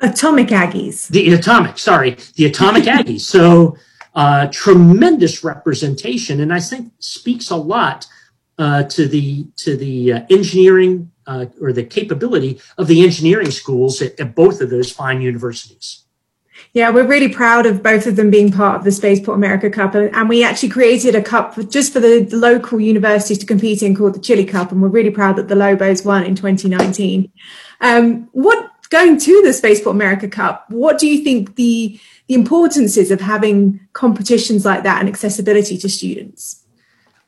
Atomic 0.01 0.47
Aggies. 0.47 1.07
The 1.09 1.33
Atomic, 1.33 1.77
sorry, 1.77 2.17
the 2.35 2.45
Atomic 2.45 2.83
Aggies. 2.97 3.21
So 3.21 3.77
uh, 4.13 4.47
tremendous 4.51 5.43
representation, 5.43 6.39
and 6.39 6.53
I 6.53 6.59
think 6.59 6.93
speaks 6.99 7.49
a 7.49 7.57
lot 7.57 8.07
uh, 8.57 8.83
to 8.83 9.07
the 9.07 9.47
to 9.57 9.75
the 9.75 10.13
uh, 10.13 10.25
engineering 10.29 11.11
uh, 11.27 11.45
or 11.61 11.73
the 11.73 11.83
capability 11.83 12.59
of 12.77 12.87
the 12.87 13.03
engineering 13.03 13.51
schools 13.51 14.01
at, 14.01 14.19
at 14.19 14.35
both 14.35 14.61
of 14.61 14.69
those 14.69 14.91
fine 14.91 15.21
universities. 15.21 16.05
Yeah, 16.73 16.89
we're 16.89 17.07
really 17.07 17.29
proud 17.29 17.65
of 17.65 17.81
both 17.81 18.05
of 18.05 18.17
them 18.17 18.29
being 18.29 18.51
part 18.51 18.77
of 18.77 18.83
the 18.83 18.91
Spaceport 18.91 19.37
America 19.37 19.69
Cup. 19.69 19.95
And 19.95 20.27
we 20.27 20.43
actually 20.43 20.69
created 20.69 21.15
a 21.15 21.21
cup 21.21 21.57
just 21.69 21.93
for 21.93 22.01
the, 22.01 22.27
local 22.31 22.81
universities 22.81 23.37
to 23.39 23.45
compete 23.45 23.81
in 23.81 23.95
called 23.95 24.15
the 24.15 24.19
Chili 24.19 24.43
Cup. 24.43 24.71
And 24.71 24.81
we're 24.81 24.89
really 24.89 25.09
proud 25.09 25.37
that 25.37 25.47
the 25.47 25.55
Lobos 25.55 26.03
won 26.03 26.25
in 26.25 26.35
2019. 26.35 27.31
Um, 27.79 28.29
what 28.33 28.71
going 28.89 29.17
to 29.19 29.41
the 29.41 29.53
Spaceport 29.53 29.95
America 29.95 30.27
Cup, 30.27 30.69
what 30.69 30.97
do 30.97 31.07
you 31.07 31.23
think 31.23 31.55
the, 31.55 31.99
the 32.27 32.33
importance 32.35 32.97
is 32.97 33.09
of 33.09 33.21
having 33.21 33.79
competitions 33.93 34.65
like 34.65 34.83
that 34.83 34.99
and 34.99 35.07
accessibility 35.07 35.77
to 35.77 35.87
students? 35.87 36.64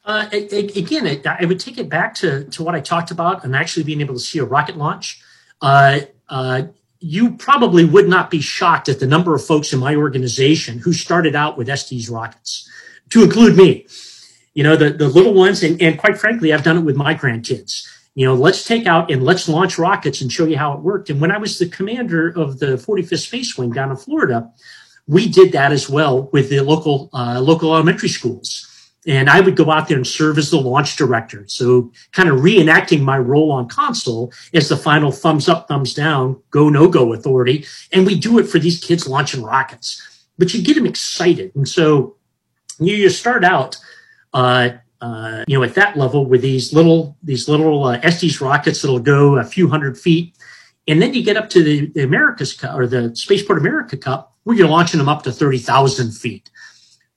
Uh, 0.08 0.26
again, 0.32 1.06
it, 1.06 1.28
I 1.28 1.44
would 1.44 1.60
take 1.60 1.78
it 1.78 1.90
back 1.90 2.16
to, 2.16 2.46
to 2.46 2.64
what 2.64 2.76
I 2.76 2.80
talked 2.80 3.12
about 3.12 3.44
and 3.44 3.54
actually 3.54 3.84
being 3.84 4.00
able 4.00 4.14
to 4.14 4.22
see 4.22 4.40
a 4.40 4.46
rocket 4.46 4.78
launch. 4.78 5.22
Uh, 5.62 6.00
uh, 6.30 6.64
you 7.00 7.36
probably 7.36 7.84
would 7.84 8.08
not 8.08 8.32
be 8.32 8.40
shocked 8.40 8.88
at 8.88 9.02
the 9.02 9.06
number 9.06 9.36
of 9.36 9.46
folks 9.46 9.74
in 9.74 9.80
my 9.80 9.98
organization 9.98 10.80
who 10.80 10.94
started 10.94 11.36
out 11.36 11.58
with 11.58 11.68
Estes 11.68 12.08
rockets, 12.08 12.70
to 13.10 13.22
include 13.22 13.58
me. 13.58 13.86
You 14.54 14.64
know, 14.64 14.78
the, 14.78 14.92
the 14.92 15.10
little 15.10 15.34
ones, 15.34 15.62
and, 15.62 15.80
and 15.82 16.00
quite 16.00 16.18
frankly, 16.18 16.54
I've 16.54 16.64
done 16.64 16.78
it 16.78 16.82
with 16.82 16.96
my 16.96 17.14
grandkids. 17.14 17.86
You 18.16 18.26
know, 18.26 18.34
let's 18.34 18.64
take 18.64 18.88
out 18.88 19.12
and 19.12 19.24
let's 19.24 19.50
launch 19.50 19.78
rockets 19.78 20.22
and 20.22 20.32
show 20.32 20.46
you 20.46 20.58
how 20.58 20.74
it 20.74 20.80
worked. 20.80 21.10
And 21.10 21.20
when 21.20 21.32
I 21.32 21.38
was 21.38 21.60
the 21.60 21.68
commander 21.68 22.30
of 22.30 22.60
the 22.60 22.78
45th 22.78 23.28
Space 23.28 23.58
Wing 23.58 23.72
down 23.72 23.92
in 23.92 23.98
Florida, 23.98 24.52
we 25.06 25.28
did 25.28 25.52
that 25.52 25.74
as 25.74 25.90
well 25.90 26.30
with 26.32 26.50
the 26.50 26.62
local 26.62 27.10
uh, 27.14 27.42
local 27.42 27.74
elementary 27.74 28.10
schools 28.10 28.68
and 29.06 29.30
I 29.30 29.40
would 29.40 29.56
go 29.56 29.72
out 29.72 29.88
there 29.88 29.98
and 29.98 30.06
serve 30.06 30.38
as 30.38 30.52
the 30.52 30.60
launch 30.60 30.98
director. 30.98 31.46
So 31.48 31.92
kind 32.12 32.30
of 32.30 32.40
reenacting 32.40 33.02
my 33.02 33.18
role 33.18 33.52
on 33.52 33.70
console 33.70 34.34
as 34.54 34.70
the 34.70 34.78
final 34.78 35.12
thumbs 35.12 35.48
up, 35.48 35.68
thumbs 35.68 35.94
down, 35.94 36.42
go, 36.52 36.70
no 36.70 36.90
go 36.90 37.14
authority. 37.14 37.66
And 37.94 38.06
we 38.06 38.20
do 38.20 38.38
it 38.40 38.48
for 38.48 38.60
these 38.60 38.84
kids 38.84 39.08
launching 39.08 39.44
rockets, 39.44 40.26
but 40.38 40.54
you 40.54 40.62
get 40.62 40.76
them 40.76 40.86
excited. 40.86 41.56
And 41.56 41.68
so 41.68 42.18
you, 42.80 42.96
you 42.96 43.10
start 43.10 43.46
out, 43.46 43.78
uh, 44.34 44.70
uh, 45.00 45.46
you 45.48 45.58
know, 45.58 45.64
at 45.64 45.76
that 45.76 45.96
level 45.96 46.26
with 46.26 46.42
these 46.42 46.74
little, 46.74 47.16
these 47.24 47.48
little 47.48 47.86
uh, 47.86 48.00
Estes 48.04 48.42
rockets 48.42 48.82
that'll 48.82 49.00
go 49.00 49.38
a 49.38 49.44
few 49.44 49.70
hundred 49.70 49.98
feet. 49.98 50.36
And 50.88 51.02
then 51.02 51.14
you 51.14 51.24
get 51.24 51.38
up 51.38 51.50
to 51.52 51.64
the, 51.64 51.86
the 51.88 52.04
America's 52.04 52.54
Cup 52.54 52.78
or 52.78 52.88
the 52.88 53.16
Spaceport 53.16 53.60
America 53.60 53.96
Cup 53.96 54.34
where 54.44 54.56
you're 54.56 54.68
launching 54.68 54.98
them 54.98 55.10
up 55.10 55.24
to 55.24 55.32
30,000 55.32 56.12
feet. 56.12 56.50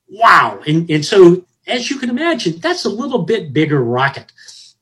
Wow. 0.08 0.60
And, 0.66 0.90
and 0.90 1.04
so 1.04 1.44
as 1.66 1.90
you 1.90 1.98
can 1.98 2.10
imagine, 2.10 2.58
that's 2.58 2.84
a 2.84 2.90
little 2.90 3.22
bit 3.22 3.52
bigger 3.52 3.82
rocket. 3.82 4.32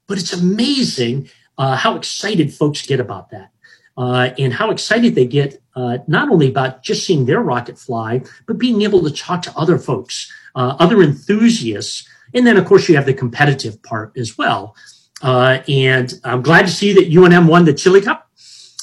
But 0.07 0.19
it's 0.19 0.33
amazing 0.33 1.29
uh, 1.59 1.77
how 1.77 1.97
excited 1.97 2.55
folks 2.55 2.87
get 2.87 3.01
about 3.01 3.31
that. 3.31 3.51
Uh, 3.97 4.31
and 4.39 4.53
how 4.53 4.71
excited 4.71 5.17
they 5.17 5.27
get 5.27 5.61
uh, 5.75 5.99
not 6.07 6.31
only 6.31 6.49
about 6.49 6.85
just 6.85 7.05
seeing 7.05 7.27
their 7.27 7.41
rocket 7.41 7.77
fly, 7.77 8.23
but 8.47 8.57
being 8.57 8.83
able 8.83 9.03
to 9.03 9.11
talk 9.11 9.43
to 9.43 9.53
other 9.57 9.77
folks, 9.77 10.33
uh, 10.55 10.77
other 10.79 11.03
enthusiasts. 11.03 12.09
And 12.33 12.47
then, 12.47 12.57
of 12.57 12.65
course, 12.65 12.89
you 12.89 12.95
have 12.95 13.07
the 13.07 13.15
competitive 13.15 13.83
part 13.83 14.17
as 14.17 14.39
well. 14.39 14.77
Uh, 15.21 15.63
and 15.69 16.15
I'm 16.23 16.43
glad 16.43 16.67
to 16.67 16.73
see 16.73 16.93
that 16.93 17.11
UNM 17.11 17.49
won 17.49 17.65
the 17.65 17.75
Chili 17.75 18.01
Cup. 18.01 18.31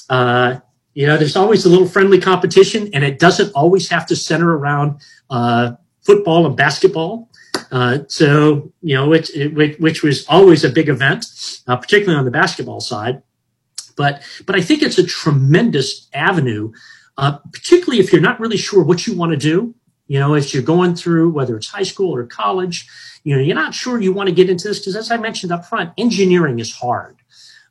Uh, 0.09 0.59
you 0.93 1.07
know, 1.07 1.15
there's 1.15 1.37
always 1.37 1.65
a 1.65 1.69
little 1.69 1.87
friendly 1.87 2.19
competition, 2.19 2.89
and 2.93 3.01
it 3.05 3.17
doesn't 3.17 3.53
always 3.53 3.87
have 3.87 4.05
to 4.07 4.17
center 4.17 4.57
around 4.57 4.99
football 6.01 6.45
and 6.45 6.57
basketball. 6.57 7.29
Uh, 7.71 7.99
so, 8.07 8.71
you 8.81 8.95
know, 8.95 9.07
which, 9.07 9.31
which, 9.79 10.03
was 10.03 10.25
always 10.27 10.63
a 10.63 10.69
big 10.69 10.89
event, 10.89 11.25
uh, 11.67 11.75
particularly 11.75 12.17
on 12.17 12.25
the 12.25 12.31
basketball 12.31 12.79
side. 12.79 13.21
But, 13.97 14.21
but 14.45 14.55
I 14.55 14.61
think 14.61 14.81
it's 14.81 14.97
a 14.97 15.05
tremendous 15.05 16.09
avenue 16.13 16.73
uh, 17.17 17.37
particularly 17.51 17.99
if 17.99 18.11
you're 18.11 18.21
not 18.21 18.39
really 18.39 18.57
sure 18.57 18.83
what 18.83 19.07
you 19.07 19.15
want 19.15 19.31
to 19.31 19.37
do. 19.37 19.73
You 20.07 20.19
know, 20.19 20.35
as 20.35 20.53
you're 20.53 20.63
going 20.63 20.95
through, 20.95 21.31
whether 21.31 21.57
it's 21.57 21.67
high 21.67 21.83
school 21.83 22.15
or 22.15 22.25
college, 22.25 22.87
you 23.23 23.35
know, 23.35 23.41
you're 23.41 23.55
not 23.55 23.73
sure 23.73 23.99
you 23.99 24.13
want 24.13 24.29
to 24.29 24.35
get 24.35 24.49
into 24.49 24.67
this 24.67 24.79
because, 24.79 24.95
as 24.95 25.09
I 25.09 25.17
mentioned 25.17 25.51
up 25.51 25.65
front, 25.65 25.93
engineering 25.97 26.59
is 26.59 26.71
hard. 26.71 27.17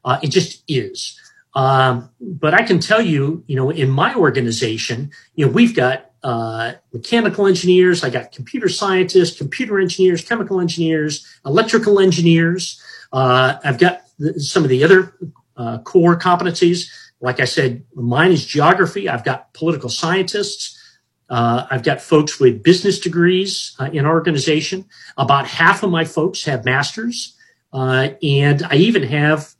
Uh, 0.05 0.19
it 0.23 0.29
just 0.29 0.65
is. 0.67 1.21
Um, 1.55 2.11
but 2.21 2.53
I 2.53 2.65
can 2.65 2.81
tell 2.81 3.01
you, 3.01 3.45
you 3.47 3.55
know, 3.55 3.71
in 3.71 3.89
my 3.89 4.15
organization, 4.15 5.13
you 5.37 5.47
know, 5.47 5.53
we've 5.53 5.77
got 5.77 6.11
uh, 6.25 6.73
mechanical 6.93 7.47
engineers, 7.47 8.03
I 8.03 8.09
got 8.09 8.33
computer 8.33 8.71
scientists, 8.71 9.37
computer 9.37 9.79
engineers, 9.79 10.25
chemical 10.25 10.59
engineers, 10.59 11.27
electrical 11.45 12.01
engineers. 12.01 12.81
Uh, 13.13 13.59
I've 13.63 13.79
got 13.79 14.01
the, 14.19 14.41
some 14.41 14.65
of 14.65 14.71
the 14.71 14.83
other 14.83 15.15
uh, 15.59 15.79
core 15.79 16.19
competencies. 16.19 16.91
Like 17.21 17.41
I 17.41 17.45
said, 17.45 17.85
mine 17.95 18.33
is 18.33 18.45
geography. 18.47 19.07
I've 19.07 19.23
got 19.23 19.53
political 19.53 19.91
scientists. 19.91 20.81
Uh, 21.29 21.67
I've 21.71 21.83
got 21.83 22.01
folks 22.01 22.41
with 22.41 22.63
business 22.63 22.99
degrees 22.99 23.77
uh, 23.79 23.91
in 23.93 24.07
organization. 24.07 24.87
About 25.19 25.47
half 25.47 25.83
of 25.83 25.91
my 25.91 26.07
folks 26.07 26.43
have 26.45 26.65
masters. 26.65 27.37
Uh, 27.71 28.11
and 28.23 28.63
I 28.71 28.77
even 28.77 29.03
have 29.03 29.55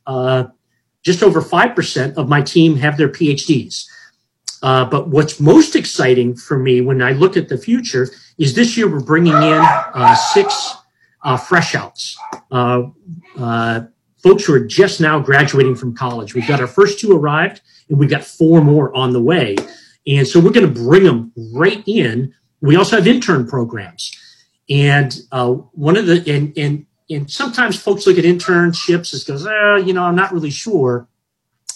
just 1.03 1.21
over 1.21 1.41
5% 1.41 2.15
of 2.15 2.27
my 2.27 2.41
team 2.41 2.75
have 2.77 2.97
their 2.97 3.09
PhDs. 3.09 3.85
Uh, 4.61 4.85
but 4.85 5.09
what's 5.09 5.39
most 5.39 5.75
exciting 5.75 6.35
for 6.35 6.57
me 6.57 6.81
when 6.81 7.01
I 7.01 7.11
look 7.11 7.37
at 7.37 7.49
the 7.49 7.57
future 7.57 8.09
is 8.37 8.53
this 8.55 8.77
year 8.77 8.89
we're 8.89 8.99
bringing 8.99 9.33
in 9.33 9.61
uh, 9.61 10.15
six 10.15 10.75
fresh 11.47 11.75
outs, 11.75 12.17
folks 14.25 14.45
who 14.45 14.53
are 14.53 14.65
just 14.65 14.99
now 14.99 15.19
graduating 15.19 15.75
from 15.75 15.95
college. 15.95 16.33
We've 16.33 16.47
got 16.47 16.59
our 16.59 16.67
first 16.67 16.99
two 16.99 17.15
arrived, 17.15 17.61
and 17.89 17.99
we've 17.99 18.09
got 18.09 18.23
four 18.23 18.61
more 18.61 18.95
on 18.95 19.13
the 19.13 19.21
way. 19.21 19.55
And 20.07 20.27
so 20.27 20.39
we're 20.39 20.51
going 20.51 20.71
to 20.71 20.81
bring 20.83 21.03
them 21.03 21.31
right 21.53 21.83
in. 21.85 22.33
We 22.61 22.75
also 22.75 22.95
have 22.95 23.07
intern 23.07 23.47
programs. 23.47 24.11
And 24.69 25.15
uh, 25.31 25.51
one 25.51 25.95
of 25.95 26.07
the, 26.07 26.23
and, 26.31 26.57
and, 26.57 26.85
and 27.09 27.29
sometimes 27.29 27.79
folks 27.79 28.07
look 28.07 28.17
at 28.17 28.23
internships 28.23 29.13
as 29.13 29.23
goes, 29.23 29.45
oh, 29.47 29.75
you 29.75 29.93
know, 29.93 30.03
I'm 30.03 30.15
not 30.15 30.31
really 30.31 30.49
sure. 30.49 31.07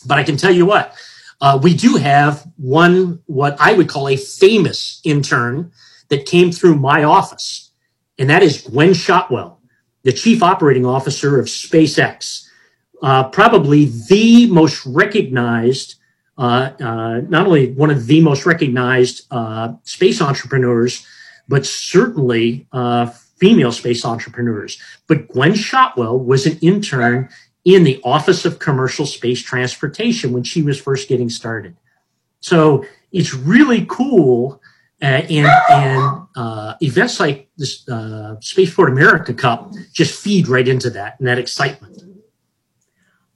But 0.07 0.17
I 0.17 0.23
can 0.23 0.37
tell 0.37 0.51
you 0.51 0.65
what, 0.65 0.95
uh, 1.41 1.59
we 1.61 1.73
do 1.73 1.95
have 1.95 2.45
one, 2.57 3.21
what 3.25 3.55
I 3.59 3.73
would 3.73 3.87
call 3.87 4.07
a 4.07 4.17
famous 4.17 5.01
intern 5.03 5.71
that 6.09 6.25
came 6.25 6.51
through 6.51 6.75
my 6.75 7.03
office. 7.03 7.71
And 8.17 8.29
that 8.29 8.43
is 8.43 8.61
Gwynne 8.61 8.93
Shotwell, 8.93 9.61
the 10.03 10.11
chief 10.11 10.43
operating 10.43 10.85
officer 10.85 11.39
of 11.39 11.45
SpaceX. 11.45 12.45
Uh, 13.01 13.29
probably 13.29 13.85
the 13.85 14.47
most 14.47 14.85
recognized 14.85 15.95
uh, 16.39 16.71
uh, 16.79 17.21
not 17.27 17.45
only 17.45 17.73
one 17.73 17.91
of 17.91 18.07
the 18.07 18.21
most 18.21 18.45
recognized 18.45 19.27
uh, 19.29 19.73
space 19.83 20.21
entrepreneurs, 20.21 21.05
but 21.49 21.65
certainly 21.65 22.65
female 23.37 23.73
space 23.73 24.05
entrepreneurs. 24.05 24.81
But 25.07 25.27
Gwynne 25.27 25.55
Shotwell 25.55 26.17
was 26.17 26.45
an 26.45 26.57
intern 26.61 27.29
in 27.69 27.83
the 27.83 28.01
Office 28.03 28.45
of 28.45 28.57
Commercial 28.57 29.05
Space 29.05 29.43
Transportation 29.43 30.33
when 30.33 30.43
she 30.43 30.63
was 30.63 30.81
first 30.81 31.07
getting 31.07 31.29
started. 31.29 31.77
So 32.39 32.83
it's 33.11 33.35
really 33.35 33.85
cool. 33.87 34.59
Uh, 35.01 35.21
and, 35.29 35.47
and 35.69 36.27
uh, 36.35 36.73
events 36.81 37.19
like 37.19 37.47
this 37.57 37.87
uh, 37.87 38.37
Spaceport 38.41 38.89
America 38.89 39.35
Cup 39.35 39.71
just 39.93 40.19
feed 40.19 40.47
right 40.47 40.67
into 40.67 40.89
that 40.89 41.19
and 41.19 41.27
that 41.27 41.37
excitement. 41.37 42.01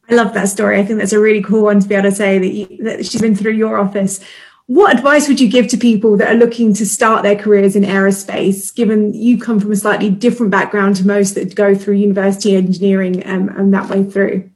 I 0.09 0.15
love 0.15 0.33
that 0.33 0.49
story. 0.49 0.79
I 0.79 0.83
think 0.83 0.99
that's 0.99 1.13
a 1.13 1.19
really 1.19 1.43
cool 1.43 1.63
one 1.63 1.79
to 1.79 1.87
be 1.87 1.93
able 1.93 2.09
to 2.09 2.15
say 2.15 2.39
that, 2.39 2.47
you, 2.47 2.83
that 2.83 3.05
she's 3.05 3.21
been 3.21 3.35
through 3.35 3.53
your 3.53 3.77
office. 3.77 4.19
What 4.67 4.95
advice 4.95 5.27
would 5.27 5.41
you 5.41 5.49
give 5.49 5.67
to 5.69 5.77
people 5.77 6.15
that 6.17 6.33
are 6.33 6.37
looking 6.37 6.73
to 6.75 6.85
start 6.85 7.23
their 7.23 7.35
careers 7.35 7.75
in 7.75 7.83
aerospace, 7.83 8.73
given 8.73 9.13
you 9.13 9.37
come 9.37 9.59
from 9.59 9.73
a 9.73 9.75
slightly 9.75 10.09
different 10.09 10.51
background 10.51 10.95
to 10.97 11.07
most 11.07 11.35
that 11.35 11.53
go 11.53 11.75
through 11.75 11.95
university 11.95 12.55
engineering 12.55 13.21
um, 13.27 13.49
and 13.49 13.73
that 13.73 13.89
way 13.89 14.05
through? 14.05 14.49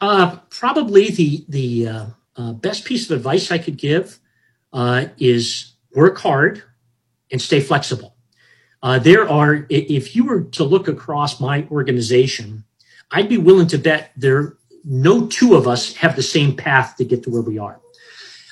Uh, 0.00 0.36
probably 0.50 1.10
the 1.10 1.44
the 1.48 1.88
uh, 1.88 2.06
uh, 2.36 2.52
best 2.52 2.84
piece 2.84 3.08
of 3.08 3.16
advice 3.16 3.52
I 3.52 3.58
could 3.58 3.76
give 3.76 4.18
uh, 4.72 5.06
is 5.18 5.74
work 5.94 6.18
hard 6.18 6.62
and 7.30 7.40
stay 7.40 7.60
flexible. 7.60 8.16
Uh, 8.82 8.98
there 8.98 9.28
are, 9.28 9.66
if 9.68 10.14
you 10.14 10.24
were 10.24 10.42
to 10.42 10.62
look 10.62 10.86
across 10.86 11.40
my 11.40 11.66
organization, 11.70 12.64
I'd 13.10 13.28
be 13.28 13.38
willing 13.38 13.66
to 13.68 13.78
bet 13.78 14.12
there 14.16 14.56
no 14.84 15.26
two 15.26 15.56
of 15.56 15.66
us 15.66 15.94
have 15.96 16.14
the 16.14 16.22
same 16.22 16.56
path 16.56 16.96
to 16.96 17.04
get 17.04 17.24
to 17.24 17.30
where 17.30 17.42
we 17.42 17.58
are. 17.58 17.80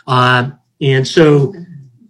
Uh, 0.07 0.51
and 0.81 1.07
so, 1.07 1.55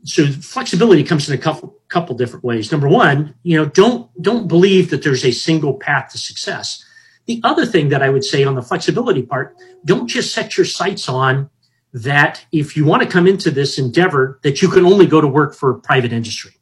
so 0.05 0.27
flexibility 0.27 1.03
comes 1.03 1.29
in 1.29 1.35
a 1.35 1.41
couple 1.41 1.77
couple 1.89 2.17
different 2.17 2.45
ways. 2.45 2.73
Number 2.73 2.89
one, 2.89 3.35
you 3.43 3.57
know, 3.57 3.67
don't 3.67 4.11
don't 4.21 4.49
believe 4.49 4.91
that 4.91 5.03
there's 5.03 5.25
a 5.25 5.31
single 5.31 5.75
path 5.75 6.11
to 6.13 6.19
success. 6.19 6.85
The 7.27 7.41
other 7.45 7.67
thing 7.67 7.89
that 7.91 8.03
I 8.03 8.09
would 8.09 8.25
say 8.25 8.45
on 8.45 8.55
the 8.55 8.63
flexibility 8.63 9.23
part, 9.23 9.57
don't 9.85 10.07
just 10.07 10.33
set 10.33 10.57
your 10.57 10.67
sights 10.67 11.09
on 11.09 11.51
that 11.93 12.45
if 12.53 12.77
you 12.77 12.85
want 12.85 13.03
to 13.03 13.09
come 13.09 13.27
into 13.27 13.51
this 13.51 13.79
endeavor, 13.79 14.39
that 14.43 14.63
you 14.63 14.69
can 14.69 14.85
only 14.85 15.07
go 15.07 15.21
to 15.21 15.27
work 15.27 15.55
for 15.55 15.75
private 15.75 16.13
industry. 16.13 16.53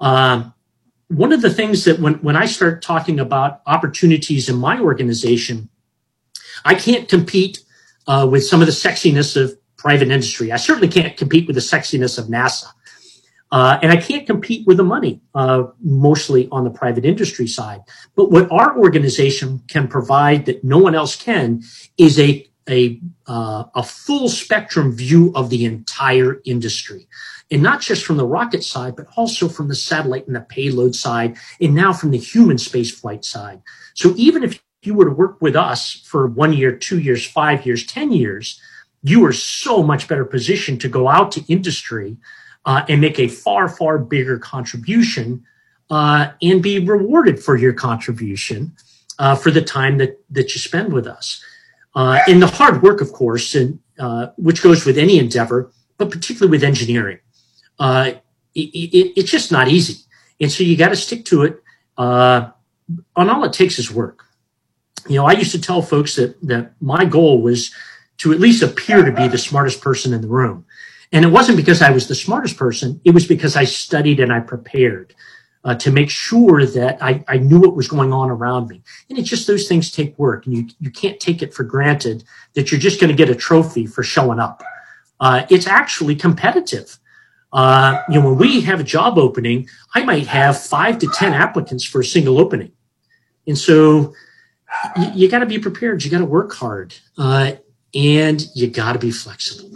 Um, 0.00 0.52
one 1.08 1.32
of 1.32 1.42
the 1.42 1.50
things 1.50 1.84
that 1.84 1.98
when, 1.98 2.14
when 2.14 2.36
I 2.36 2.46
start 2.46 2.82
talking 2.82 3.20
about 3.20 3.62
opportunities 3.66 4.48
in 4.48 4.56
my 4.56 4.80
organization, 4.80 5.70
I 6.64 6.74
can't 6.74 7.08
compete 7.08 7.60
uh, 8.06 8.28
with 8.30 8.44
some 8.44 8.60
of 8.60 8.66
the 8.66 8.72
sexiness 8.72 9.36
of 9.36 9.56
private 9.84 10.10
industry. 10.10 10.50
I 10.50 10.56
certainly 10.56 10.88
can't 10.88 11.14
compete 11.14 11.46
with 11.46 11.56
the 11.56 11.66
sexiness 11.74 12.18
of 12.18 12.24
NASA. 12.26 12.68
Uh, 13.52 13.78
and 13.82 13.92
I 13.92 13.98
can't 13.98 14.26
compete 14.26 14.66
with 14.66 14.78
the 14.78 14.88
money, 14.96 15.20
uh, 15.34 15.64
mostly 15.82 16.48
on 16.50 16.64
the 16.64 16.70
private 16.70 17.04
industry 17.04 17.46
side. 17.46 17.80
But 18.16 18.30
what 18.30 18.50
our 18.50 18.78
organization 18.78 19.62
can 19.68 19.86
provide 19.86 20.46
that 20.46 20.64
no 20.64 20.78
one 20.78 20.94
else 20.94 21.14
can 21.14 21.62
is 21.98 22.18
a 22.18 22.48
a 22.68 22.98
uh, 23.26 23.64
a 23.74 23.82
full 23.82 24.30
spectrum 24.30 24.90
view 24.90 25.32
of 25.34 25.50
the 25.50 25.66
entire 25.66 26.40
industry 26.46 27.06
and 27.50 27.62
not 27.62 27.82
just 27.82 28.06
from 28.06 28.16
the 28.16 28.26
rocket 28.26 28.64
side, 28.64 28.96
but 28.96 29.06
also 29.16 29.48
from 29.50 29.68
the 29.68 29.74
satellite 29.74 30.26
and 30.26 30.34
the 30.34 30.40
payload 30.40 30.94
side, 30.96 31.36
and 31.60 31.74
now 31.74 31.92
from 31.92 32.10
the 32.10 32.24
human 32.32 32.56
space 32.56 32.90
flight 32.98 33.22
side. 33.22 33.60
So 33.92 34.14
even 34.16 34.42
if 34.42 34.62
you 34.82 34.94
were 34.94 35.04
to 35.04 35.10
work 35.10 35.42
with 35.42 35.54
us 35.54 35.92
for 36.06 36.26
one 36.26 36.54
year, 36.54 36.74
two 36.74 37.00
years, 37.00 37.26
five 37.26 37.66
years, 37.66 37.84
10 37.84 38.12
years, 38.12 38.58
you 39.04 39.24
are 39.26 39.32
so 39.32 39.82
much 39.82 40.08
better 40.08 40.24
positioned 40.24 40.80
to 40.80 40.88
go 40.88 41.08
out 41.08 41.30
to 41.30 41.44
industry 41.46 42.16
uh, 42.64 42.82
and 42.88 43.02
make 43.02 43.20
a 43.20 43.28
far, 43.28 43.68
far 43.68 43.98
bigger 43.98 44.38
contribution 44.38 45.44
uh, 45.90 46.28
and 46.40 46.62
be 46.62 46.78
rewarded 46.78 47.38
for 47.38 47.54
your 47.54 47.74
contribution 47.74 48.74
uh, 49.18 49.36
for 49.36 49.50
the 49.50 49.60
time 49.60 49.98
that, 49.98 50.18
that 50.30 50.54
you 50.54 50.58
spend 50.58 50.90
with 50.90 51.06
us. 51.06 51.44
Uh, 51.94 52.18
and 52.26 52.40
the 52.40 52.46
hard 52.46 52.82
work, 52.82 53.02
of 53.02 53.12
course, 53.12 53.54
and 53.54 53.78
uh, 53.98 54.28
which 54.38 54.62
goes 54.62 54.86
with 54.86 54.96
any 54.96 55.18
endeavor, 55.18 55.70
but 55.98 56.10
particularly 56.10 56.50
with 56.50 56.64
engineering 56.64 57.18
uh, 57.78 58.12
it, 58.54 58.60
it, 58.60 59.12
it's 59.20 59.30
just 59.30 59.52
not 59.52 59.68
easy. 59.68 60.02
And 60.40 60.50
so 60.50 60.64
you 60.64 60.76
got 60.76 60.88
to 60.88 60.96
stick 60.96 61.26
to 61.26 61.42
it. 61.42 61.62
And 61.98 62.52
all 63.16 63.44
it 63.44 63.52
takes 63.52 63.78
is 63.78 63.90
work. 63.90 64.24
You 65.08 65.16
know, 65.16 65.26
I 65.26 65.32
used 65.32 65.52
to 65.52 65.60
tell 65.60 65.82
folks 65.82 66.16
that, 66.16 66.40
that 66.46 66.72
my 66.80 67.04
goal 67.04 67.42
was 67.42 67.70
to 68.18 68.32
at 68.32 68.40
least 68.40 68.62
appear 68.62 69.04
to 69.04 69.12
be 69.12 69.28
the 69.28 69.38
smartest 69.38 69.80
person 69.80 70.12
in 70.12 70.20
the 70.20 70.28
room. 70.28 70.64
And 71.12 71.24
it 71.24 71.28
wasn't 71.28 71.56
because 71.56 71.82
I 71.82 71.90
was 71.90 72.08
the 72.08 72.14
smartest 72.14 72.56
person. 72.56 73.00
It 73.04 73.12
was 73.12 73.26
because 73.26 73.56
I 73.56 73.64
studied 73.64 74.20
and 74.20 74.32
I 74.32 74.40
prepared 74.40 75.14
uh, 75.64 75.74
to 75.76 75.90
make 75.90 76.10
sure 76.10 76.66
that 76.66 77.02
I, 77.02 77.24
I 77.28 77.38
knew 77.38 77.60
what 77.60 77.76
was 77.76 77.88
going 77.88 78.12
on 78.12 78.30
around 78.30 78.68
me. 78.68 78.82
And 79.08 79.18
it's 79.18 79.28
just 79.28 79.46
those 79.46 79.66
things 79.66 79.90
take 79.90 80.18
work 80.18 80.46
and 80.46 80.56
you, 80.56 80.68
you 80.80 80.90
can't 80.90 81.18
take 81.18 81.42
it 81.42 81.54
for 81.54 81.64
granted 81.64 82.24
that 82.54 82.70
you're 82.70 82.80
just 82.80 83.00
going 83.00 83.10
to 83.10 83.16
get 83.16 83.30
a 83.30 83.34
trophy 83.34 83.86
for 83.86 84.02
showing 84.02 84.38
up. 84.38 84.62
Uh, 85.20 85.46
it's 85.50 85.66
actually 85.66 86.14
competitive. 86.14 86.98
Uh, 87.52 88.02
you 88.08 88.20
know, 88.20 88.30
when 88.30 88.38
we 88.38 88.60
have 88.62 88.80
a 88.80 88.84
job 88.84 89.16
opening, 89.16 89.68
I 89.94 90.04
might 90.04 90.26
have 90.26 90.60
five 90.60 90.98
to 90.98 91.06
10 91.06 91.32
applicants 91.32 91.84
for 91.84 92.00
a 92.00 92.04
single 92.04 92.38
opening. 92.38 92.72
And 93.46 93.56
so 93.56 94.12
you, 94.96 95.10
you 95.14 95.28
got 95.30 95.38
to 95.38 95.46
be 95.46 95.58
prepared. 95.58 96.04
You 96.04 96.10
got 96.10 96.18
to 96.18 96.24
work 96.24 96.52
hard 96.52 96.94
uh, 97.16 97.52
and 97.94 98.46
you 98.54 98.68
got 98.68 98.92
to 98.92 98.98
be 98.98 99.10
flexible. 99.10 99.70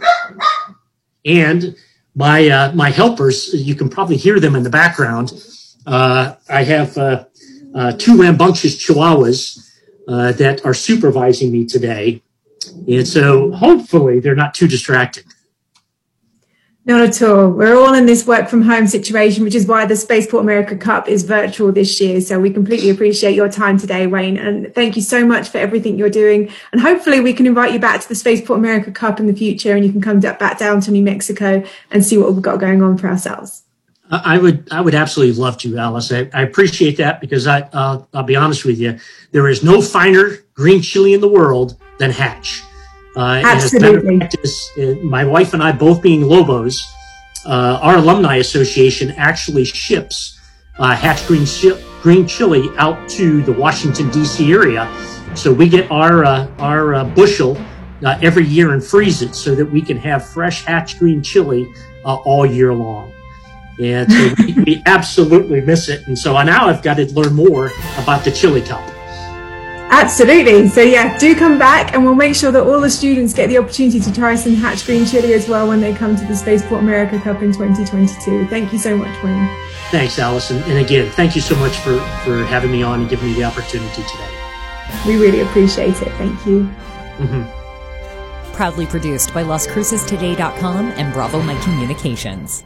And 1.25 1.75
my, 2.15 2.47
uh, 2.49 2.71
my 2.73 2.89
helpers, 2.89 3.53
you 3.53 3.75
can 3.75 3.89
probably 3.89 4.17
hear 4.17 4.39
them 4.39 4.55
in 4.55 4.63
the 4.63 4.69
background. 4.69 5.31
Uh, 5.85 6.35
I 6.49 6.63
have 6.63 6.97
uh, 6.97 7.25
uh, 7.73 7.93
two 7.93 8.21
rambunctious 8.21 8.75
chihuahuas 8.77 9.65
that 10.07 10.65
are 10.65 10.73
supervising 10.73 11.51
me 11.51 11.65
today. 11.65 12.21
And 12.87 13.07
so 13.07 13.51
hopefully 13.51 14.19
they're 14.19 14.35
not 14.35 14.53
too 14.53 14.67
distracted. 14.67 15.25
Not 16.89 17.01
at 17.01 17.21
all. 17.21 17.51
We're 17.51 17.77
all 17.77 17.93
in 17.93 18.07
this 18.07 18.25
work 18.25 18.49
from 18.49 18.63
home 18.63 18.87
situation, 18.87 19.43
which 19.43 19.53
is 19.53 19.67
why 19.67 19.85
the 19.85 19.95
Spaceport 19.95 20.41
America 20.41 20.75
Cup 20.75 21.07
is 21.07 21.21
virtual 21.21 21.71
this 21.71 22.01
year. 22.01 22.19
So 22.19 22.39
we 22.39 22.49
completely 22.49 22.89
appreciate 22.89 23.35
your 23.35 23.47
time 23.47 23.77
today, 23.77 24.07
Wayne. 24.07 24.39
And 24.39 24.73
thank 24.73 24.95
you 24.95 25.03
so 25.03 25.23
much 25.23 25.49
for 25.49 25.59
everything 25.59 25.99
you're 25.99 26.09
doing. 26.09 26.51
And 26.71 26.81
hopefully 26.81 27.19
we 27.19 27.31
can 27.31 27.45
invite 27.45 27.73
you 27.73 27.79
back 27.79 28.01
to 28.01 28.09
the 28.09 28.15
Spaceport 28.15 28.57
America 28.57 28.91
Cup 28.91 29.19
in 29.19 29.27
the 29.27 29.35
future 29.35 29.75
and 29.75 29.85
you 29.85 29.91
can 29.91 30.01
come 30.01 30.19
back 30.19 30.57
down 30.57 30.81
to 30.81 30.89
New 30.89 31.03
Mexico 31.03 31.63
and 31.91 32.03
see 32.03 32.17
what 32.17 32.33
we've 32.33 32.41
got 32.41 32.59
going 32.59 32.81
on 32.81 32.97
for 32.97 33.07
ourselves. 33.07 33.61
I 34.09 34.39
would, 34.39 34.67
I 34.71 34.81
would 34.81 34.95
absolutely 34.95 35.39
love 35.39 35.59
to, 35.59 35.77
Alice. 35.77 36.11
I, 36.11 36.27
I 36.33 36.41
appreciate 36.41 36.97
that 36.97 37.21
because 37.21 37.45
I, 37.45 37.69
uh, 37.71 38.03
I'll 38.15 38.23
be 38.23 38.35
honest 38.35 38.65
with 38.65 38.79
you, 38.79 38.97
there 39.31 39.47
is 39.47 39.63
no 39.63 39.83
finer 39.83 40.37
green 40.55 40.81
chili 40.81 41.13
in 41.13 41.21
the 41.21 41.29
world 41.29 41.79
than 41.99 42.09
Hatch. 42.09 42.63
Uh, 43.15 43.41
Absolutely. 43.43 44.17
Practice, 44.17 44.69
uh, 44.77 44.95
my 45.03 45.25
wife 45.25 45.53
and 45.53 45.63
I, 45.63 45.71
both 45.71 46.01
being 46.01 46.21
Lobos, 46.21 46.85
uh, 47.45 47.79
our 47.81 47.97
alumni 47.97 48.35
association 48.37 49.11
actually 49.17 49.65
ships 49.65 50.39
uh, 50.77 50.95
Hatch 50.95 51.25
Green, 51.27 51.45
green 52.01 52.27
Chili 52.27 52.69
out 52.77 53.09
to 53.09 53.41
the 53.43 53.51
Washington 53.51 54.09
D.C. 54.11 54.51
area, 54.51 54.89
so 55.35 55.51
we 55.51 55.67
get 55.67 55.89
our 55.91 56.23
uh, 56.23 56.47
our 56.59 56.93
uh, 56.95 57.03
bushel 57.03 57.57
every 58.01 58.45
year 58.45 58.73
and 58.73 58.83
freeze 58.83 59.21
it 59.21 59.35
so 59.35 59.55
that 59.55 59.65
we 59.65 59.81
can 59.81 59.97
have 59.97 60.25
fresh 60.25 60.63
Hatch 60.63 60.97
Green 60.99 61.21
Chili 61.21 61.67
all 62.05 62.45
year 62.45 62.73
long. 62.73 63.11
And 63.81 64.11
so 64.11 64.33
we, 64.39 64.53
we 64.63 64.83
absolutely 64.85 65.61
miss 65.61 65.89
it. 65.89 66.07
And 66.07 66.17
so 66.17 66.41
now 66.43 66.67
I've 66.67 66.81
got 66.81 66.95
to 66.95 67.05
learn 67.13 67.33
more 67.33 67.71
about 67.97 68.23
the 68.23 68.31
Chili 68.31 68.61
Cup. 68.61 68.81
Absolutely. 69.89 70.67
So 70.67 70.81
yeah, 70.81 71.17
do 71.17 71.35
come 71.35 71.57
back 71.57 71.93
and 71.93 72.05
we'll 72.05 72.15
make 72.15 72.35
sure 72.35 72.51
that 72.51 72.63
all 72.63 72.79
the 72.79 72.89
students 72.89 73.33
get 73.33 73.47
the 73.47 73.57
opportunity 73.57 73.99
to 73.99 74.13
try 74.13 74.35
some 74.35 74.53
Hatch 74.53 74.85
Green 74.85 75.05
Chili 75.05 75.33
as 75.33 75.49
well 75.49 75.67
when 75.67 75.81
they 75.81 75.93
come 75.93 76.15
to 76.15 76.25
the 76.25 76.35
Spaceport 76.35 76.81
America 76.81 77.19
Cup 77.19 77.41
in 77.41 77.51
2022. 77.51 78.47
Thank 78.47 78.71
you 78.71 78.77
so 78.77 78.95
much, 78.95 79.23
Wayne. 79.23 79.49
Thanks, 79.89 80.19
Allison. 80.19 80.57
And 80.63 80.77
again, 80.77 81.09
thank 81.11 81.35
you 81.35 81.41
so 81.41 81.55
much 81.55 81.77
for, 81.77 81.97
for 82.23 82.43
having 82.45 82.71
me 82.71 82.83
on 82.83 83.01
and 83.01 83.09
giving 83.09 83.29
me 83.29 83.33
the 83.33 83.43
opportunity 83.43 84.03
today. 84.03 84.39
We 85.07 85.17
really 85.17 85.41
appreciate 85.41 86.01
it. 86.01 86.11
Thank 86.13 86.45
you. 86.45 86.69
Mm-hmm. 87.17 88.53
Proudly 88.53 88.85
produced 88.85 89.33
by 89.33 89.43
LasCrucestoday.com 89.43 90.91
and 90.91 91.13
Bravo 91.13 91.41
Mic 91.41 91.59
Communications. 91.61 92.63